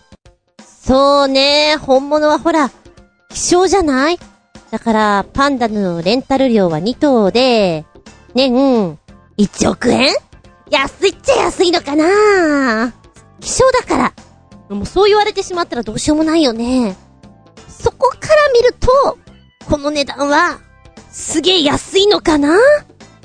[0.85, 2.71] そうね、本物はほら、
[3.37, 4.19] 希少じゃない？
[4.71, 7.85] だから、パンダのレンタル料は2頭で、
[8.35, 8.99] 年、
[9.37, 10.15] 1億円？
[10.71, 12.95] 安いっちゃ安いのかな？
[13.41, 14.75] 希少だから。
[14.75, 16.97] もうそう言われてしまったらどうしようもないよね。
[17.69, 19.19] そこから見ると、
[19.69, 20.59] この値段は、
[21.11, 22.57] すげえ安いのかな？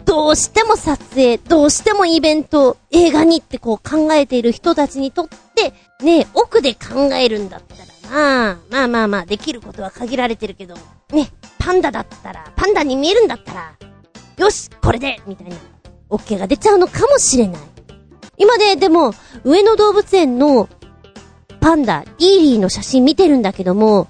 [0.06, 10.76] どうしても撮影、どうしてもイベント、映画にってこう考えている人たちにとって、ね奥で考えるんだったらな、まあまあまあ、できることは限られてるけど、
[11.12, 13.74] ね、パンダだったら、パンダに見えるんだったら、
[14.38, 15.56] よし、これでみたいな。
[16.10, 17.62] OK が出ちゃうのかもしれない。
[18.38, 20.68] 今で、でも、上野動物園の
[21.62, 24.08] パンダ、リーリーの写真見てるんだけども、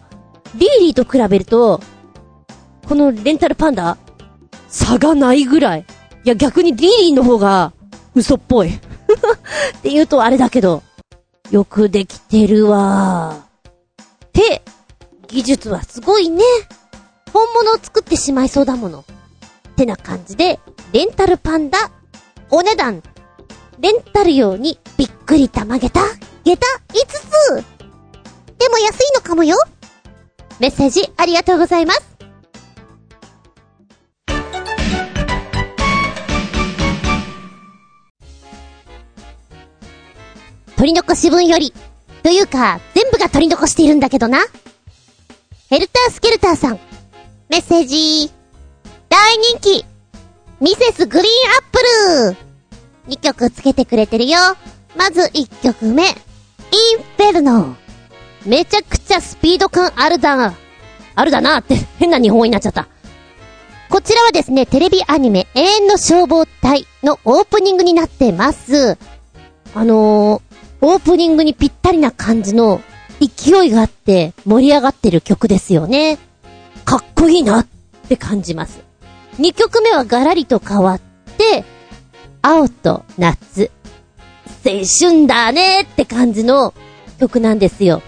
[0.56, 1.80] リーリーと比べると、
[2.88, 3.98] このレンタルパンダ、
[4.72, 5.86] 差がないぐらい。
[6.24, 7.74] いや、逆にリリーの方が
[8.16, 8.70] 嘘っぽい。
[8.74, 8.80] っ
[9.82, 10.82] て言うとあれだけど、
[11.52, 13.44] よくできてるわ。
[14.32, 14.64] て、
[15.28, 16.44] 技術はすごいね。
[17.34, 19.00] 本物を作ってしまいそうだもの。
[19.00, 19.04] っ
[19.76, 20.60] てな感じで、
[20.94, 21.92] レンタルパンダ、
[22.50, 23.04] お値段、
[23.80, 26.02] レンタル用にびっくりたまげた、
[26.44, 27.82] 下駄5つ
[28.58, 29.58] でも安いのかもよ
[30.60, 32.11] メッセージありがとうございます。
[40.82, 41.76] 取り残し分より、
[42.24, 44.40] というか、全部が取り残しているんだけどな。
[45.70, 46.80] ヘルタースケルターさん、
[47.50, 48.32] メッセージ、
[49.08, 49.86] 大人気
[50.60, 52.36] ミセスグリーンアップ
[53.10, 54.40] ル !2 曲つけてくれてるよ。
[54.98, 56.02] まず1曲目。
[56.02, 56.14] イン
[57.16, 57.76] フェルノ。
[58.48, 60.56] めちゃくちゃスピード感あるだ、
[61.14, 62.88] あるだなって変な日本語になっちゃった。
[63.92, 68.98] こちらはですね、テレビアニメ永遠の消防隊のオープニングになってます。
[69.76, 70.51] あのー、
[70.82, 72.82] オープニングにぴったりな感じの
[73.20, 76.18] 勢いがあって盛り上がってる曲ですよね。
[76.86, 77.68] かっこいいなっ
[78.10, 78.82] て感じます。
[79.38, 81.02] 2曲目はガラリと変わっ
[81.38, 81.64] て、
[82.42, 83.72] 青と夏。
[84.66, 86.74] 青春だねって感じの
[87.20, 88.02] 曲なんですよ。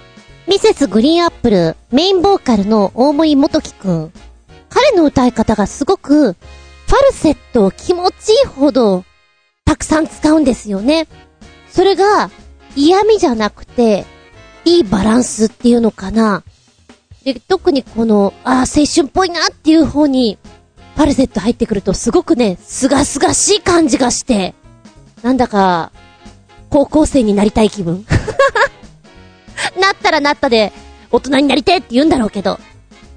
[0.48, 4.14] ミセスグリーンアップル、メインボーカルの大森元樹くん。
[4.70, 9.04] 彼の歌い方がすごく、ファルセットを気持ちいいほど、
[9.66, 11.08] たくさん使うんですよね。
[11.72, 12.30] それが、
[12.76, 14.06] 嫌味じゃなくて、
[14.66, 16.44] いいバランスっていうのかな。
[17.24, 20.38] で、特にこの、ああ、青春っぽいなっていう方に、
[20.96, 24.54] ファルセット入ってくるとすごくね、すがすがしい感じがして、
[25.22, 25.92] なんだか、
[26.70, 28.06] 高校生になりたい気分
[29.80, 30.74] なったらなったで、
[31.12, 32.60] 大人になりてって言うんだろうけど、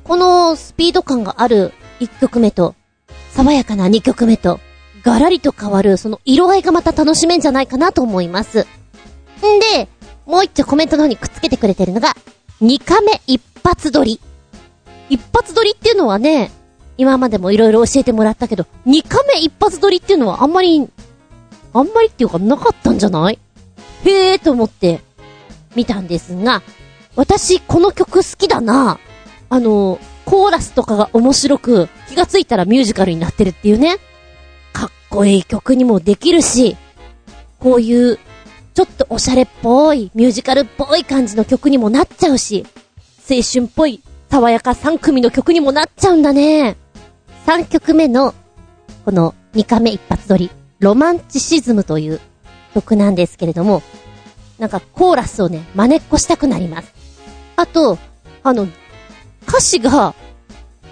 [0.05, 2.75] このスピード感がある1曲目と、
[3.33, 4.61] 爽やかな2曲目と、
[5.03, 8.67] ガラリと変わる、その色合いがまた楽しめんじゃないかなと思います。
[9.39, 9.89] んで、
[10.27, 12.15] もう一丁コメントの方にくっつけてくれてるのが、
[12.63, 14.21] 2カメ一発撮り。
[15.09, 16.51] 一発撮りっていうのはね、
[16.99, 20.89] 今までもいろいろ教えてもらったけど、2カメ一発撮りっていうのはあんまり、
[21.73, 23.39] あんまりっていうかなかったんじゃない？
[24.05, 25.01] へえーと思って
[25.75, 26.63] 見たんですが、
[27.15, 28.99] 私この曲好きだな。
[29.49, 33.99] あの、コーラスとかが面白く、気がついたらミュージカルになってるっていうね。
[34.73, 36.77] かっこいい曲にもできるし、
[37.61, 38.19] こういう、
[38.77, 42.67] ちょっとおしゃれっぽい、ミュージカルっぽい感じの曲にもなっちゃうし、
[43.29, 46.77] 青春っぽい、爽やか3組の曲にもなっちゃうんだね。
[47.47, 48.35] 3曲目の、
[49.07, 52.21] この2回目一発撮り、ロマンチシズムという
[52.75, 53.83] 曲なんですけれども、
[54.59, 56.93] なんかコーラスをね、真似っこしたくなります。
[57.57, 57.97] あと、
[58.43, 58.69] あの、
[59.49, 60.15] 歌詞が、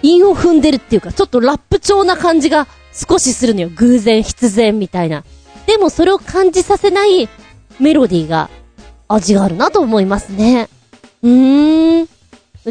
[0.01, 3.69] 韻を踏んでるっていうか、ちょっとラップ調な感じが少しするのよ。
[3.75, 5.23] 偶然、必然みたいな。
[5.67, 7.29] でもそれを感じさせない
[7.79, 8.49] メロディーが
[9.07, 10.69] 味があるなと思いますね。
[11.21, 12.07] うーん。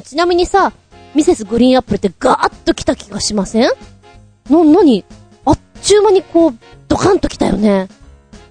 [0.03, 0.73] ちなみにさ、
[1.15, 3.71] ミセスグリーンアップルってガーッと来た気がしません？
[4.51, 5.05] な、なに
[5.45, 7.89] あっちゅう間にこう、ドカンと来たよね。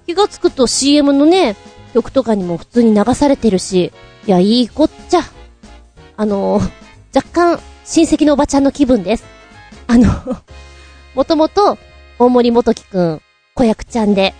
[0.06, 1.56] 気がつくと CM のね、
[1.92, 3.92] 曲とかにも普通に流されてるし、
[4.26, 5.20] いや、いいこっちゃ。
[6.16, 6.70] あのー、
[7.14, 9.24] 若干、親戚のおばちゃんの気分です。
[9.86, 10.08] あの
[11.14, 11.76] もともと、
[12.18, 13.22] 大森元樹くん、
[13.54, 14.34] 子役ちゃんで、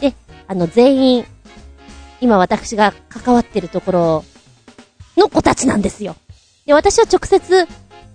[0.00, 0.14] で、
[0.48, 1.26] あの、全員、
[2.26, 4.24] 今私が関わってるところ
[5.16, 6.16] の子たちなんですよ。
[6.66, 7.68] で、私は直接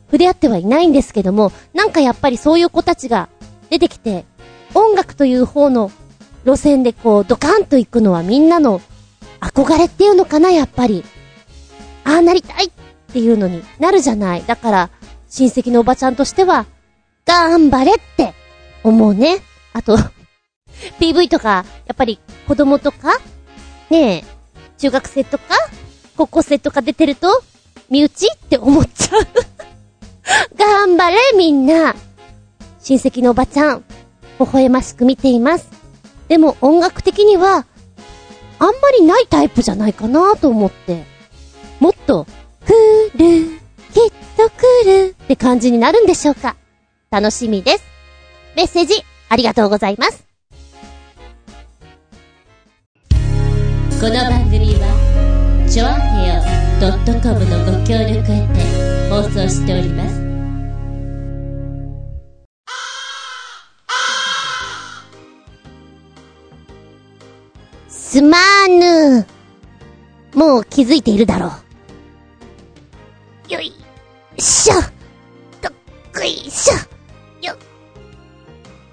[0.08, 3.30] 触れ合ってはいないんですけども、なんかやっぱりそういう子たちが
[3.69, 4.26] 出てきて、
[4.74, 5.91] 音楽という方の
[6.43, 8.82] 路線でこう、ドカンと行くのはみんなの
[9.39, 11.06] 憧れっていうのかな、やっぱり。
[12.04, 12.71] ああなりたいっ
[13.13, 14.43] ていうのになるじゃない。
[14.45, 14.89] だから、
[15.30, 16.65] 親戚のおばちゃんとしては、
[17.26, 18.34] 頑張れって
[18.84, 19.38] 思うね。
[19.71, 19.97] あと
[21.00, 23.17] PV とか、やっぱり子供とか、
[23.91, 24.23] ねえ、
[24.77, 25.43] 中学生とか、
[26.15, 27.43] 高校生とか出てると、
[27.89, 29.27] 身内って思っちゃう
[30.58, 31.93] 頑張れみんな
[32.80, 33.84] 親戚のおばちゃん、
[34.39, 35.67] 微笑ましく見ています。
[36.30, 37.65] でも音楽的には、
[38.60, 41.04] あんまりないタイプじゃないかなと思って。
[41.82, 42.25] もっと、
[42.65, 42.71] 来
[43.17, 43.60] る、
[43.93, 46.56] きっと来るって感じになるんでしょうか
[47.10, 47.84] 楽しみです。
[48.56, 50.31] メッセージ、ありがとうございます。
[54.01, 56.41] この番組は、ちょあへよ
[57.21, 58.57] .com のご協力へて
[59.11, 60.09] 放送しておりま
[67.87, 67.95] す。
[68.09, 69.23] すまぬ。
[70.33, 71.51] もう気づいているだろ
[73.47, 73.53] う。
[73.53, 73.71] よい
[74.41, 74.73] しょ。
[75.61, 75.73] どっ
[76.11, 76.73] こいしょ。
[77.45, 77.55] よ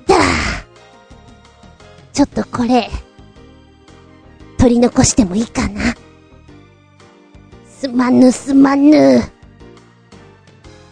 [0.07, 0.17] だ
[2.13, 2.91] ちょっとこれ、
[4.59, 5.95] 取り残してもいいかな。
[7.67, 9.23] すまぬすまぬ。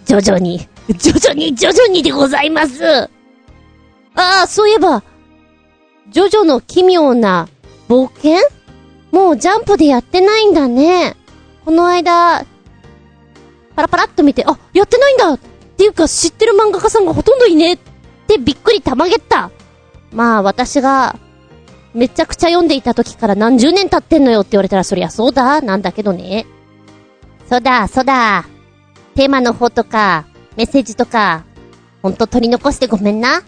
[0.06, 3.10] 徐々に、徐々に徐々にでございます。
[4.14, 5.02] ああ、そういえば、
[6.10, 7.48] ジョジョの奇妙な
[7.88, 8.38] 冒険？
[9.10, 11.16] もうジャンプでやってないんだね。
[11.64, 12.46] この間、
[13.74, 15.38] パラパラっと見て、あ、やってないんだっ
[15.76, 17.78] ていうか知ってる漫画家さんがほとんどいねっ
[18.28, 19.50] てびっくりたまげった。
[20.12, 21.18] まあ私が、
[21.96, 26.44] めちゃくちゃ読んでいた時から何十年経ってんのよって言われたらそりゃそうだ、なんだけどね。
[27.48, 28.44] そうだ、そうだ。
[29.14, 31.44] テーマの方とか、メッセージとか、
[32.02, 33.42] ほんと取り残してごめんな。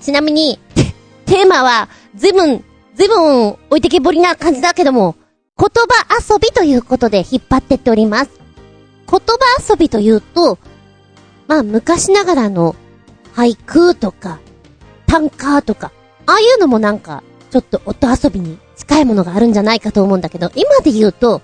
[0.00, 0.60] ちなみに、
[1.26, 5.16] テーマは、ずいぶん、ずいぶん置いてけぼりな感じだけども、
[5.58, 8.30] 言葉遊びということで引っ張ってっております。
[9.10, 9.24] 言葉
[9.68, 10.58] 遊びというと、
[11.48, 12.76] まあ昔ながらの
[13.34, 14.38] 俳句とか、
[15.08, 15.90] 短歌とか、
[16.26, 21.42] ああいうのもなんか、ちょっと音遊びに近いものがあるんじゃないかと思うんだけど、今で言うと、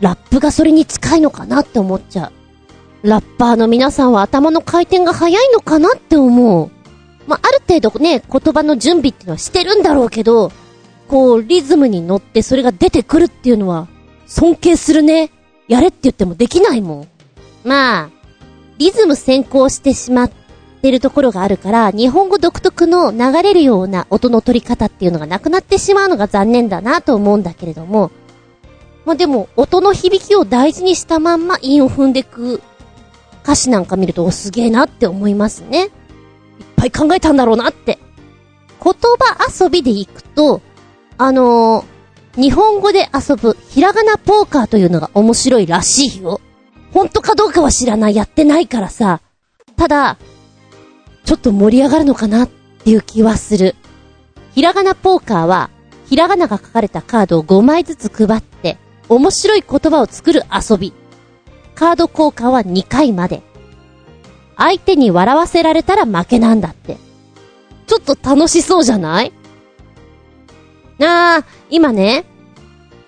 [0.00, 2.30] ラップがそれに近いのかなって思っちゃ
[3.02, 3.08] う。
[3.08, 6.70] ラッパーの皆さんは頭の回転が早いのかなって思う。
[7.26, 10.50] まあ、ある程度ね、言葉の準備っていうのはしてるんだろうけど、
[11.08, 13.88] こう、リズムに乗ってそれが出てくるっていうのは、
[14.26, 15.30] 尊敬するね。
[15.68, 17.08] やれって言ってもできないもん。
[17.64, 18.10] まあ、
[18.78, 20.30] リズム先行してしまっ
[20.78, 28.10] てるところがあるから、日本語独特の流れるような音の取り方っていうのがなくなってしまうのが残念だなと思うんだけれども、
[29.04, 32.62] まあでも、音の響きを大事にしたまんま韻を踏んでく
[33.42, 35.84] 歌詞なんか見ると、お、すげえなって思いますね。
[35.84, 35.90] いっ
[36.76, 37.98] ぱい考えたんだろうなって。
[38.84, 40.60] 言葉遊びでいくと、
[41.16, 46.40] あのー、日本語で遊ぶひらがなポーカーというのが面白いらしいよ。
[46.92, 49.20] 本当かどうかは知らない、やってないからさ。
[49.76, 50.18] ただ、
[51.28, 53.76] ちょっと盛り上がるのかなっていう気はする。
[54.54, 55.68] ひらがなポーカーは、
[56.06, 58.78] ひらがなが書かれたカードを5枚ずつ配って、
[59.10, 60.94] 面白い言葉を作る遊び。
[61.74, 63.42] カード交換は2回まで。
[64.56, 66.96] 相手に笑わせられたら負けなんだって。
[67.86, 69.34] ちょっと楽しそうじゃない？
[70.98, 72.24] あー、今ね、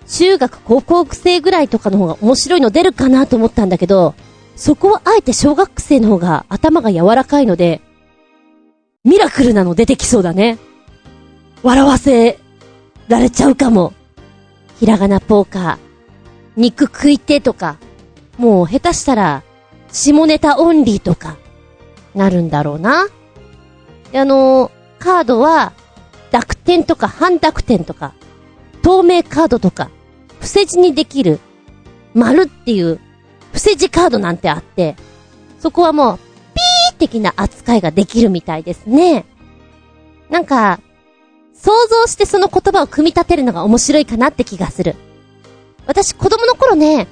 [0.07, 4.13] 中学高校生ぐらいとかの方が面白いの出るかなと思ったんだけど、
[4.55, 7.81] そこはあえて小学生の方が頭が柔らかいので、
[9.03, 10.59] ミラクルなの出てきそうだね。
[11.63, 12.37] 笑わせ
[13.07, 13.93] られちゃうかも。
[14.79, 15.77] ひらがなポーカー、
[16.55, 17.77] 肉食いてとか、
[18.37, 19.43] もう下手したら、
[19.91, 21.37] 下ネタオンリーとか、
[22.15, 23.07] なるんだろうな。
[24.13, 25.73] あのーカードは、
[26.31, 28.13] 濁点とか半濁点とか、
[28.83, 29.89] 透明カードとか、
[30.35, 31.39] 伏せ字にできる、
[32.13, 32.99] 丸っていう、
[33.47, 34.95] 伏せ字カードなんてあって、
[35.59, 36.19] そこはもう、
[37.01, 39.25] 的な扱いができるみたいですね。
[40.29, 40.79] なんか、
[41.53, 44.95] 想像してその言葉を組み立てるのが面白いかなって気がする。
[45.87, 47.07] 私子供の頃ね、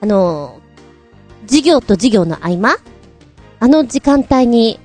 [0.00, 0.60] あの
[1.46, 2.76] 授業と授業の合間
[3.60, 4.80] あの時間帯に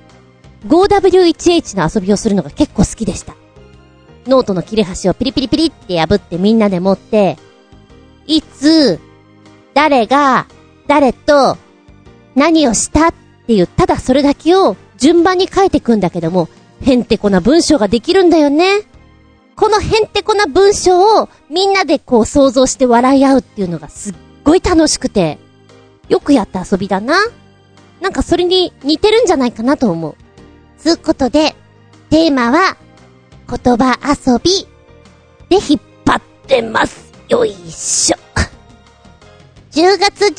[0.68, 3.34] 5W1H の遊びをするのが結構好きでした。
[4.26, 7.36] ノートの切れ端をピリピリピリって破ってみんなで持って、
[8.26, 9.00] いつ、
[9.74, 10.46] 誰が、
[10.86, 11.56] 誰と、
[12.34, 13.14] 何をしたっ
[13.48, 16.50] ていう、ただそれだけを順番に書いていくんだけども、
[16.82, 18.82] へんてこな文章ができるんだよね。
[19.56, 25.38] このへんてこな文章をみんなでこう想像して笑い合うっていうのがすっごい楽しくて、
[26.10, 27.16] よくやった遊びだな。
[28.02, 30.14] なんかそれに似てるんじゃないかなと思う。
[30.76, 31.56] つうことで、
[32.10, 32.76] テーマは、
[33.48, 34.68] 言葉遊び
[35.48, 37.10] で引っ張ってます。
[37.30, 38.16] よいしょ。
[39.72, 40.34] 10月12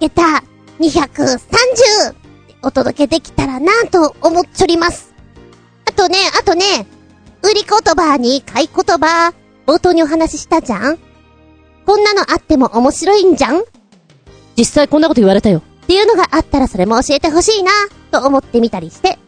[0.00, 0.51] 日、下駄
[0.88, 2.14] 230
[2.62, 5.14] お届けできたらなぁと思っちょります。
[5.88, 6.86] あとね、あとね、
[7.42, 9.32] 売り言葉に買い言葉、
[9.66, 10.98] 冒頭にお話ししたじゃん？
[11.86, 13.62] こんなのあっても面白いんじゃん？
[14.56, 15.62] 実際こんなこと言われたよ。
[15.82, 17.70] っていうのがあったらそれも教えてほしいな、
[18.10, 19.18] と思ってみたりして。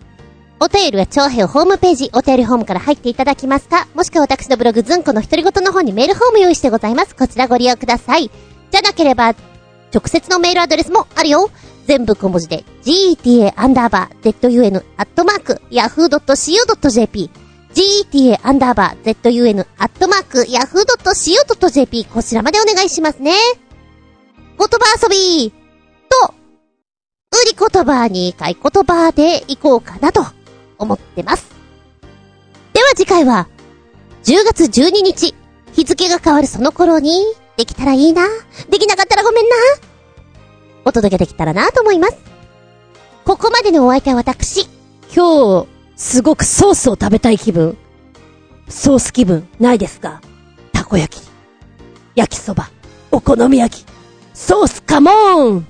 [0.61, 7.17] お便りは長編ホームページ、お便りホームから入っていただきますか、もしくは私のブログズンコの独り言の方にメールフォーム用意してございます。
[7.17, 8.31] こちらご利用ください。
[8.71, 9.35] じゃなければ、
[9.95, 11.51] 直接のメールアドレスもあるよ。
[11.87, 17.31] 全部小文字で、geta アンダーバー zun アットマーク yahoo.co.jp
[17.75, 23.33] geta アンダーバー zun アットマーク yahoo.co.jp こちらまでお願いしますね。
[24.57, 24.67] 言葉
[25.03, 26.35] 遊びと、
[27.33, 30.25] 売り言葉に買い言葉でいこうかなと
[30.79, 31.47] 思ってます。
[32.73, 33.49] では次回は、
[34.25, 35.35] 10月12日、
[35.73, 37.25] 日付が変わるその頃に、
[37.57, 38.27] できたらいいな。
[38.69, 39.51] できなかったらごめんな。
[40.85, 42.17] お届けできたらなと思います。
[43.25, 44.69] ここまでのお相手は私、
[45.15, 47.79] 今日、すごくソースを食べたい気分。
[48.69, 50.21] ソース気分、ないですか？
[50.73, 51.29] たこ焼き、
[52.15, 52.71] 焼きそば、
[53.11, 53.87] お好み焼き、
[54.35, 55.67] ソースカモーン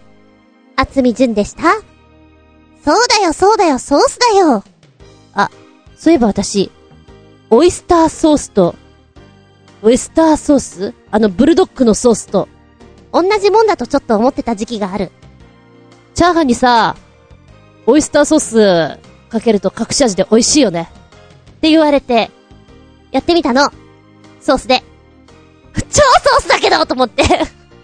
[0.76, 1.74] 厚み純でした。
[2.84, 4.64] そうだよ、そうだよ、ソースだよ。
[5.96, 6.70] そういえば私、
[7.48, 8.74] オイスターソースと、
[9.84, 10.94] ウエスターソース？
[11.10, 12.48] あの、ブルドッグのソースと、
[13.12, 15.12] 同じもんだとちょっと思ってた時期がある。
[16.14, 16.96] チャーハンにさ、
[17.86, 20.88] オイスターソースかけると隠し味で美味しいよね。
[21.56, 22.30] って言われて、
[23.12, 23.70] やってみたの。
[24.40, 24.82] ソースで。
[25.74, 27.22] 超ソースだけどと思って。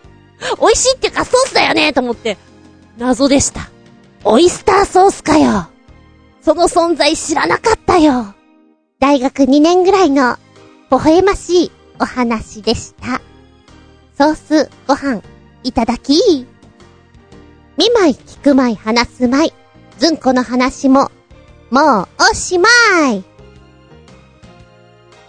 [0.59, 2.39] 美味しいっていうかソースだよねと思って。
[2.97, 3.69] 謎でした。
[4.25, 5.67] オイスターソースかよ。
[6.41, 8.35] その存在知らなかったよ。
[8.99, 10.39] 大学2年ぐらいの、
[10.91, 13.21] 微笑ましいお話でした。
[14.17, 15.23] ソースご飯、
[15.63, 16.47] いただき。
[17.77, 19.53] 見舞い聞く舞い話す舞い。
[19.99, 21.11] ずんこの話も、
[21.71, 22.69] もうおしま
[23.13, 23.23] い。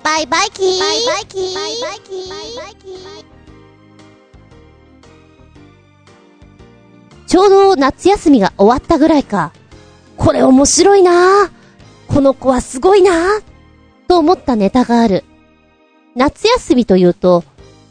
[0.03, 3.25] バイバイキーバイバイキーバイバイキーバイバイキー
[7.27, 9.53] ちょうど夏休みが終わったぐらいか。
[10.17, 11.51] これ面白いなぁ
[12.13, 13.43] この子はすごいなぁ
[14.07, 15.23] と思ったネタがある。
[16.15, 17.43] 夏休みというと、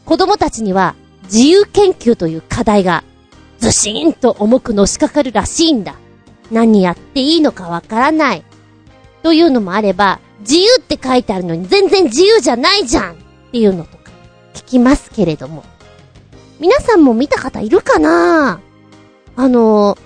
[0.05, 3.03] 子供たちには自由研究という課題が
[3.59, 5.95] ずしーんと重くのしかかるらしいんだ。
[6.51, 8.43] 何やっていいのかわからない。
[9.23, 13.15] というのもあれば、自由って書いてあるのに全然自由じゃないじゃんっ
[13.51, 14.11] ていうのとか
[14.55, 15.63] 聞きますけれども。
[16.59, 18.59] 皆さんも見た方いるかな？
[19.35, 19.97] あの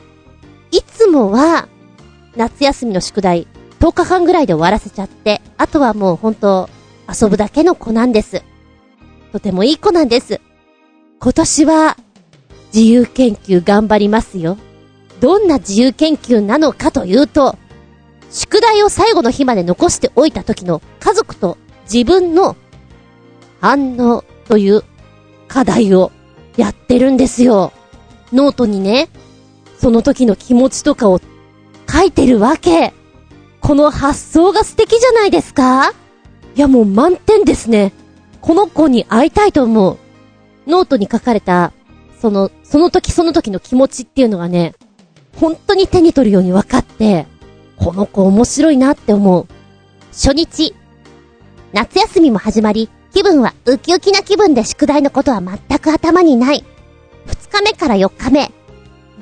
[0.71, 1.67] いつもは
[2.37, 3.47] 夏休みの宿題
[3.79, 6.69] 10日間ぐらいで終わらせちゃって、あとはもう本当
[7.07, 8.43] 遊ぶだけの子なんです。
[9.31, 10.41] とてもいい子なんです。
[11.19, 11.97] 今年は
[12.73, 14.57] 自由研究頑張りますよ。
[15.19, 17.57] どんな自由研究なのかというと、
[18.31, 21.57] 宿題を最後の日まで残しておいた時の家族と
[21.91, 22.55] 自分の
[23.61, 24.83] 反応という
[25.47, 26.11] 課題を
[26.57, 27.71] やってるんですよ。
[28.33, 29.09] ノートにね、
[29.77, 31.21] その時の気持ちとかを
[31.89, 32.93] 書いてるわけ。
[33.61, 35.93] この発想が素敵じゃないですか
[36.55, 37.91] いやもう満点ですね。
[38.41, 39.97] この子に会いたいと思う。
[40.67, 41.73] ノートに書かれた、
[42.19, 44.73] その、その時その時の気持ちっていうのがね、
[45.35, 47.27] 本当に手に取るように分かって、
[47.77, 49.47] この子面白いなって思う。
[50.11, 50.73] 初日。
[51.73, 56.63] 夏休みも始まり、気分はウキウキな気分で宿題のことは全く頭にない。
[57.25, 58.51] 二日目から四日目。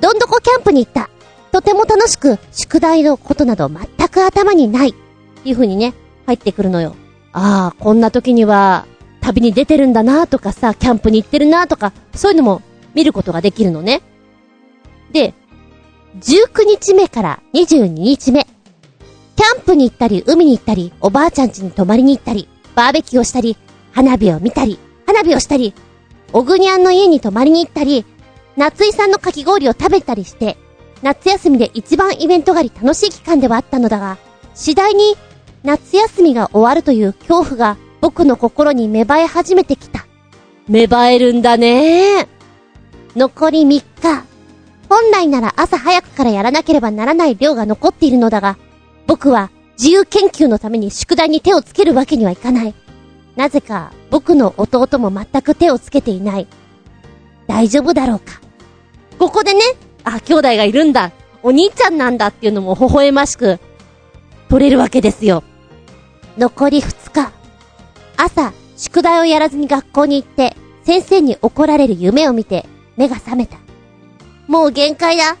[0.00, 1.10] どんどこキャンプに行った。
[1.50, 4.90] とても楽しく、宿題のことなど全く頭にない。
[4.90, 4.92] っ
[5.42, 5.94] ていう風にね、
[6.26, 6.94] 入ってくるのよ。
[7.34, 8.86] ああ、こんな時には、
[9.20, 12.62] 旅に出てるんだなとかさ、キャンプに行ってるなとか、そういうのも
[12.94, 14.02] 見ることができるのね。
[15.12, 15.34] で、
[16.20, 18.46] 19日目から22日目。
[19.36, 23.56] キャンプに行ったり、海に行ったり、おばあちゃん家に泊まりに行ったり、バーベキューをしたり、
[23.90, 25.74] 花火を見たり、花火をしたり、
[26.32, 28.04] おぐにゃんの家に泊まりに行ったり、
[28.56, 30.56] 夏井さんのかき氷を食べたりして、
[31.02, 34.18] 夏休みで一番イベント狩り楽しい期間ではあったのだが、
[34.54, 35.16] 次第に
[35.64, 40.06] 夏休みが終わるという恐怖が僕の心に芽生え始めてきた。
[40.68, 42.28] 芽生えるんだね
[43.16, 43.84] 残り3日。
[44.90, 48.58] 本来なら朝早くからやらなければならない量が残っているのだが、
[49.06, 52.74] 僕は自由研究のために宿題に手をつけるわけにはいかない。
[53.34, 56.46] なぜか僕の弟も全く手をつけていない。
[57.46, 58.40] 大丈夫だろうか。
[59.18, 59.60] ここでね、
[60.04, 61.10] あ、兄弟がいるんだ。
[61.42, 63.58] お兄ちゃんなんだっていうのも微笑ましく
[64.50, 65.42] 取れるわけですよ。
[66.36, 67.32] 残り2日。
[68.16, 72.66] 朝、宿題をやらずに学校に行って、先生に怒られる夢を見て、
[72.96, 73.56] 目が覚めた。
[74.46, 75.36] もう限界だ。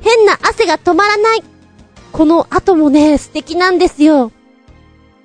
[0.00, 1.42] 変な汗が止まらない。
[2.12, 4.32] この後もね、素敵なんですよ。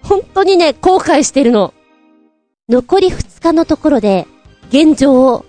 [0.04, 1.74] 本当にね、後悔してるの。
[2.68, 4.28] 残り2日のところで、
[4.70, 5.46] 現状を、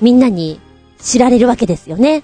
[0.00, 0.60] みんなに
[1.00, 2.22] 知られるわけですよね。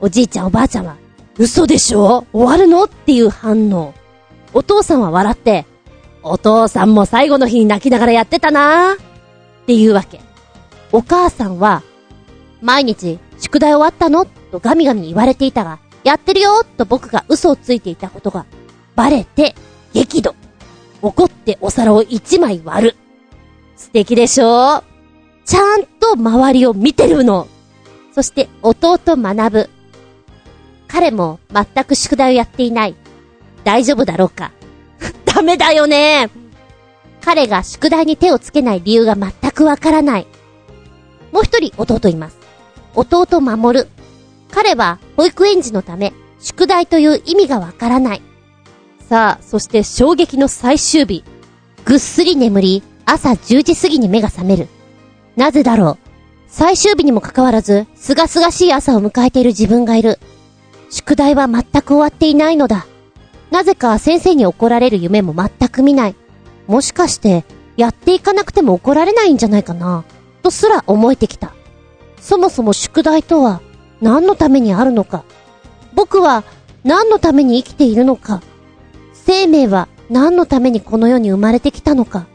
[0.00, 0.96] おじいちゃんおばあちゃんは、
[1.36, 2.26] 嘘でしょ？
[2.32, 2.84] 終わるの？
[2.84, 3.94] っていう反応。
[4.54, 5.66] お父さんは笑って、
[6.22, 8.98] お父さんも最後の日に泣きながらやってたなーっ
[9.66, 10.20] ていうわけ。
[10.92, 11.82] お母さんは、
[12.60, 14.24] 毎日、宿題終わったの？
[14.24, 18.46] とガミガミに言われていたが、やってるよと僕が嘘をついていたことが、
[18.94, 19.54] バレて、
[19.92, 20.34] 激怒。
[21.00, 22.96] 怒ってお皿を一枚割る。
[23.76, 24.84] 素敵でしょ？
[25.44, 27.48] ちゃんと周りを見てるの。
[28.14, 29.70] そして弟学ぶ。
[30.86, 32.94] 彼も全く宿題をやっていない。
[33.64, 34.52] 大丈夫だろうか？
[35.34, 36.28] ダメだよね
[37.22, 40.26] 彼が宿題に手をつけない理由が全くわからない。
[41.30, 42.38] もう一人弟います。
[42.94, 43.88] 弟守る。
[44.50, 48.22] 彼は保育園児のため、宿題という意味がわからない。
[49.08, 51.24] さあ、そして衝撃の最終日。
[51.84, 54.68] ぐっすり眠り、朝10時過ぎに目が覚める。
[55.36, 56.08] なぜだろう。
[56.48, 60.18] 最終日にもかかわらず、すがすがしい朝を迎えている自分がいる。
[60.90, 62.86] 宿題は全く終わっていないのだ。
[63.52, 66.16] なぜか先生に怒られる夢も全く見ない。
[66.66, 67.44] もしかして、
[67.76, 70.04] やっていかなくても怒られないんじゃないかな？
[70.42, 71.52] とすら思えてきた。
[72.18, 73.60] そもそも宿題とは
[74.00, 75.24] 何のためにあるのか？
[75.94, 76.44] 僕は
[76.82, 78.42] 何のために生きているのか？
[79.12, 82.26] 生命は何のためにこの世に生まれてきたのか？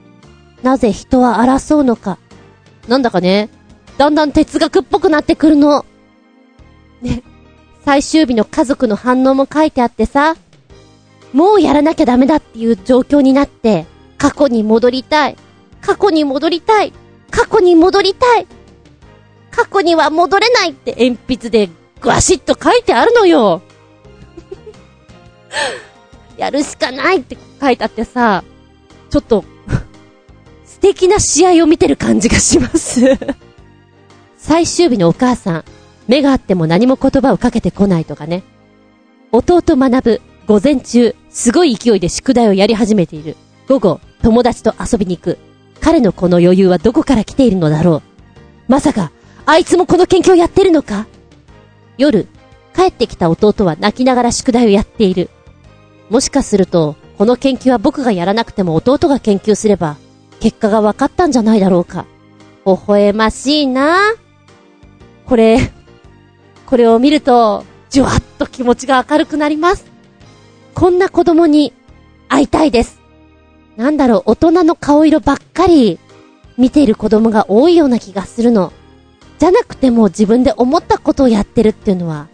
[0.62, 2.20] なぜ人は争うのか？
[2.88, 3.50] なんだかね、
[3.98, 5.84] だんだん哲学っぽくなってくるの。
[7.02, 7.24] ね。
[7.84, 10.36] 最終日の家族の反応も書いてあってさ、
[11.34, 13.86] もうやらなきゃダメだっていう状況になって、
[14.18, 15.38] 過去に戻りたい。
[15.82, 16.94] 過去に戻りたい。
[17.32, 18.48] 過去に戻りたい。
[19.52, 21.70] 過去には戻れないって鉛筆で
[22.00, 23.62] ガシッと書いてあるのよ。
[26.38, 28.44] やるしかないって書いてあってさ、
[29.10, 29.44] ちょっと
[30.66, 33.18] 素敵な試合を見てる感じがします
[34.38, 35.64] 最終日のお母さん、
[36.08, 38.44] 目があっても何も言葉をかけてこないとかね。
[39.32, 43.36] 弟学ぶ、午前中、すごい勢いで宿題をやり始めている。
[43.68, 45.38] 午後、友達と遊びに行く。
[45.82, 48.02] 彼のこの余裕はどこから来ているのだろう。
[48.70, 49.12] まさか、
[49.46, 51.06] あいつもこの研究をやってるのか？
[51.98, 52.30] 夜、
[52.74, 55.30] 帰ってきた弟は泣きながら宿題をやっている。
[56.10, 59.98] もしかすると、この研究は僕がやらなくても弟が研究すれば、
[60.40, 62.06] 結果が分かったんじゃないだろうか。
[62.66, 64.00] 微笑ましいな
[65.26, 65.74] これ、
[66.66, 69.97] これを見ると、じゅわっと気持ちが明るくなります。
[70.80, 71.74] こんな子供に
[72.30, 73.02] 会いたいです。
[73.78, 75.98] なんだろう、大人の顔色ばっかり
[76.56, 78.72] 見ている子供が多いような気がするの。
[79.40, 82.28] じゃなくても自分で思ったことをやってるっていうのは、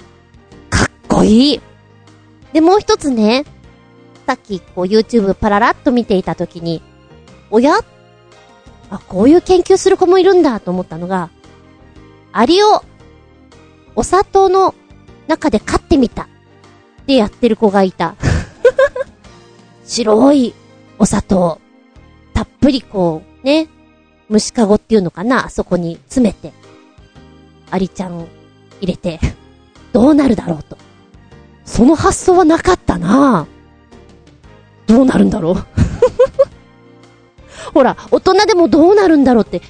[0.69, 1.61] かっこいい。
[2.51, 3.45] で、もう一つね、
[4.27, 6.81] さっきこう YouTube パララッと見ていたときに、
[7.49, 7.77] おや？
[8.89, 11.29] あ、こういう研究する子もいるんだと思ったのが、
[12.33, 12.83] アリを、
[13.95, 14.75] お砂糖の
[15.27, 16.23] 中で飼ってみた。
[16.23, 18.15] ってやってる子がいた。
[19.93, 20.55] 白い
[20.97, 21.59] お砂糖。
[22.33, 23.67] たっぷりこう、ね、
[24.27, 26.51] 虫かごっていうのかな、あそこに詰めて、
[27.69, 28.27] アリちゃん
[28.81, 29.19] 入れて、
[29.93, 30.77] どうなるだろうと。
[31.63, 33.45] その発想はなかったな
[34.87, 35.55] どうなるんだろう
[37.73, 39.61] ほら、大人でもどうなるんだろうって、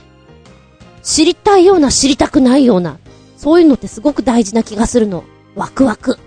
[1.04, 2.98] 知りたいような知りたくないような、
[3.36, 5.26] そういうのってすごく大事な気がするの。
[5.54, 6.18] ワクワク。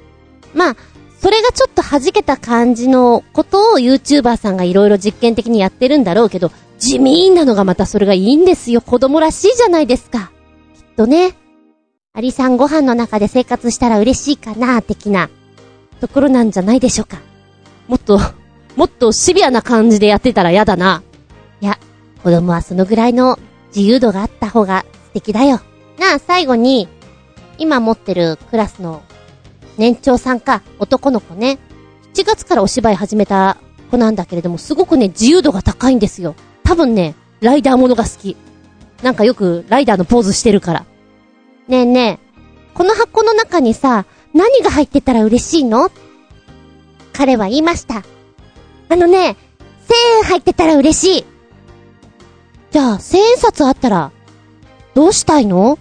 [0.53, 0.77] まあ、
[1.27, 8.81] それがちょっと弾けた感じのことを YouTuber さんがいろいろ実験的にやってるんだろうけど、地味なのがまたそれがいいんですよ。
[8.81, 10.31] 子供らしいじゃないですか。
[10.77, 11.35] きっとね。
[12.13, 15.29] アリさんご飯の中で生活したら嬉しいかな、的な
[16.01, 17.19] ところなんじゃないでしょうか。
[17.89, 18.21] もっと、
[18.77, 21.03] もっとシビアな感じでやってたら嫌だな。
[21.61, 21.77] いや、
[22.23, 23.37] 子供はそのぐらいの
[23.75, 25.59] 自由度があった方が素敵だよ。
[25.99, 26.87] なあ、最後に、
[27.59, 29.03] 今持ってるクラスの
[29.77, 31.59] 年長さんか、男の子ね。
[32.15, 33.59] 7月からお芝居始めた
[33.91, 36.35] 子なんだけれども、すごくね、自由度が高いんですよ。
[36.65, 38.37] 多分ね、ライダーものが好き。
[39.03, 40.87] なんかよくライダーのポーズしてるから。
[41.69, 45.91] ねえねえ、この箱の中にさ、何が入ってたら嬉しいの？
[47.13, 48.05] 彼は言いました。
[48.89, 49.37] あのね、
[49.87, 51.25] 千円入ってたら嬉しい。
[52.71, 54.13] じゃあ、千円札あったら、
[54.95, 55.79] どうしたいの？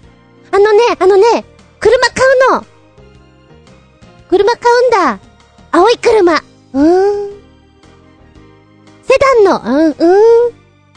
[0.51, 1.23] あのね、あのね、
[1.79, 2.65] 車買うの
[4.30, 5.19] 車買うんだ
[5.71, 7.36] 青い車うーん。
[9.03, 10.53] セダンの、うん、うん。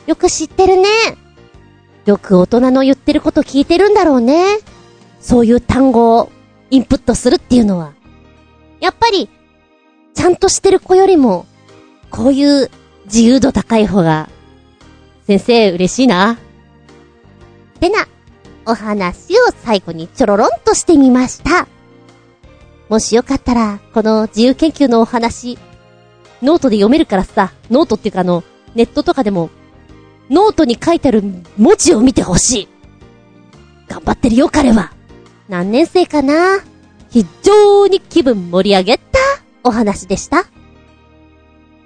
[0.07, 0.89] よく知ってるね。
[2.07, 4.59] よく大人の言ってること聞いてるんだろうね。
[5.20, 6.31] そういう単語を
[6.70, 7.93] インプットするっていうのは。
[8.81, 9.29] やっぱり、
[10.14, 11.47] ちゃんとしてる子よりも、
[12.11, 12.70] こういう
[13.05, 14.31] 自由度高い方が、
[15.26, 16.39] 先生嬉しいな。
[17.81, 18.09] てな、
[18.66, 21.68] お話を最後にちょろろんとしてみました。
[22.89, 25.59] もしよかったら、この自由研究のお話、
[26.43, 29.51] ノートで読めるからさ、ノートっていうかあの、ネットとかでも、
[30.30, 31.22] ノートに書いてある
[31.57, 32.68] 文字を見てほしい。
[33.89, 34.93] 頑張ってるよ、彼は。
[35.49, 36.61] 何年生かな？
[37.11, 39.18] 非常に気分盛り上げた
[39.64, 40.47] お話でした。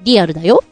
[0.03, 0.64] リアルだよ。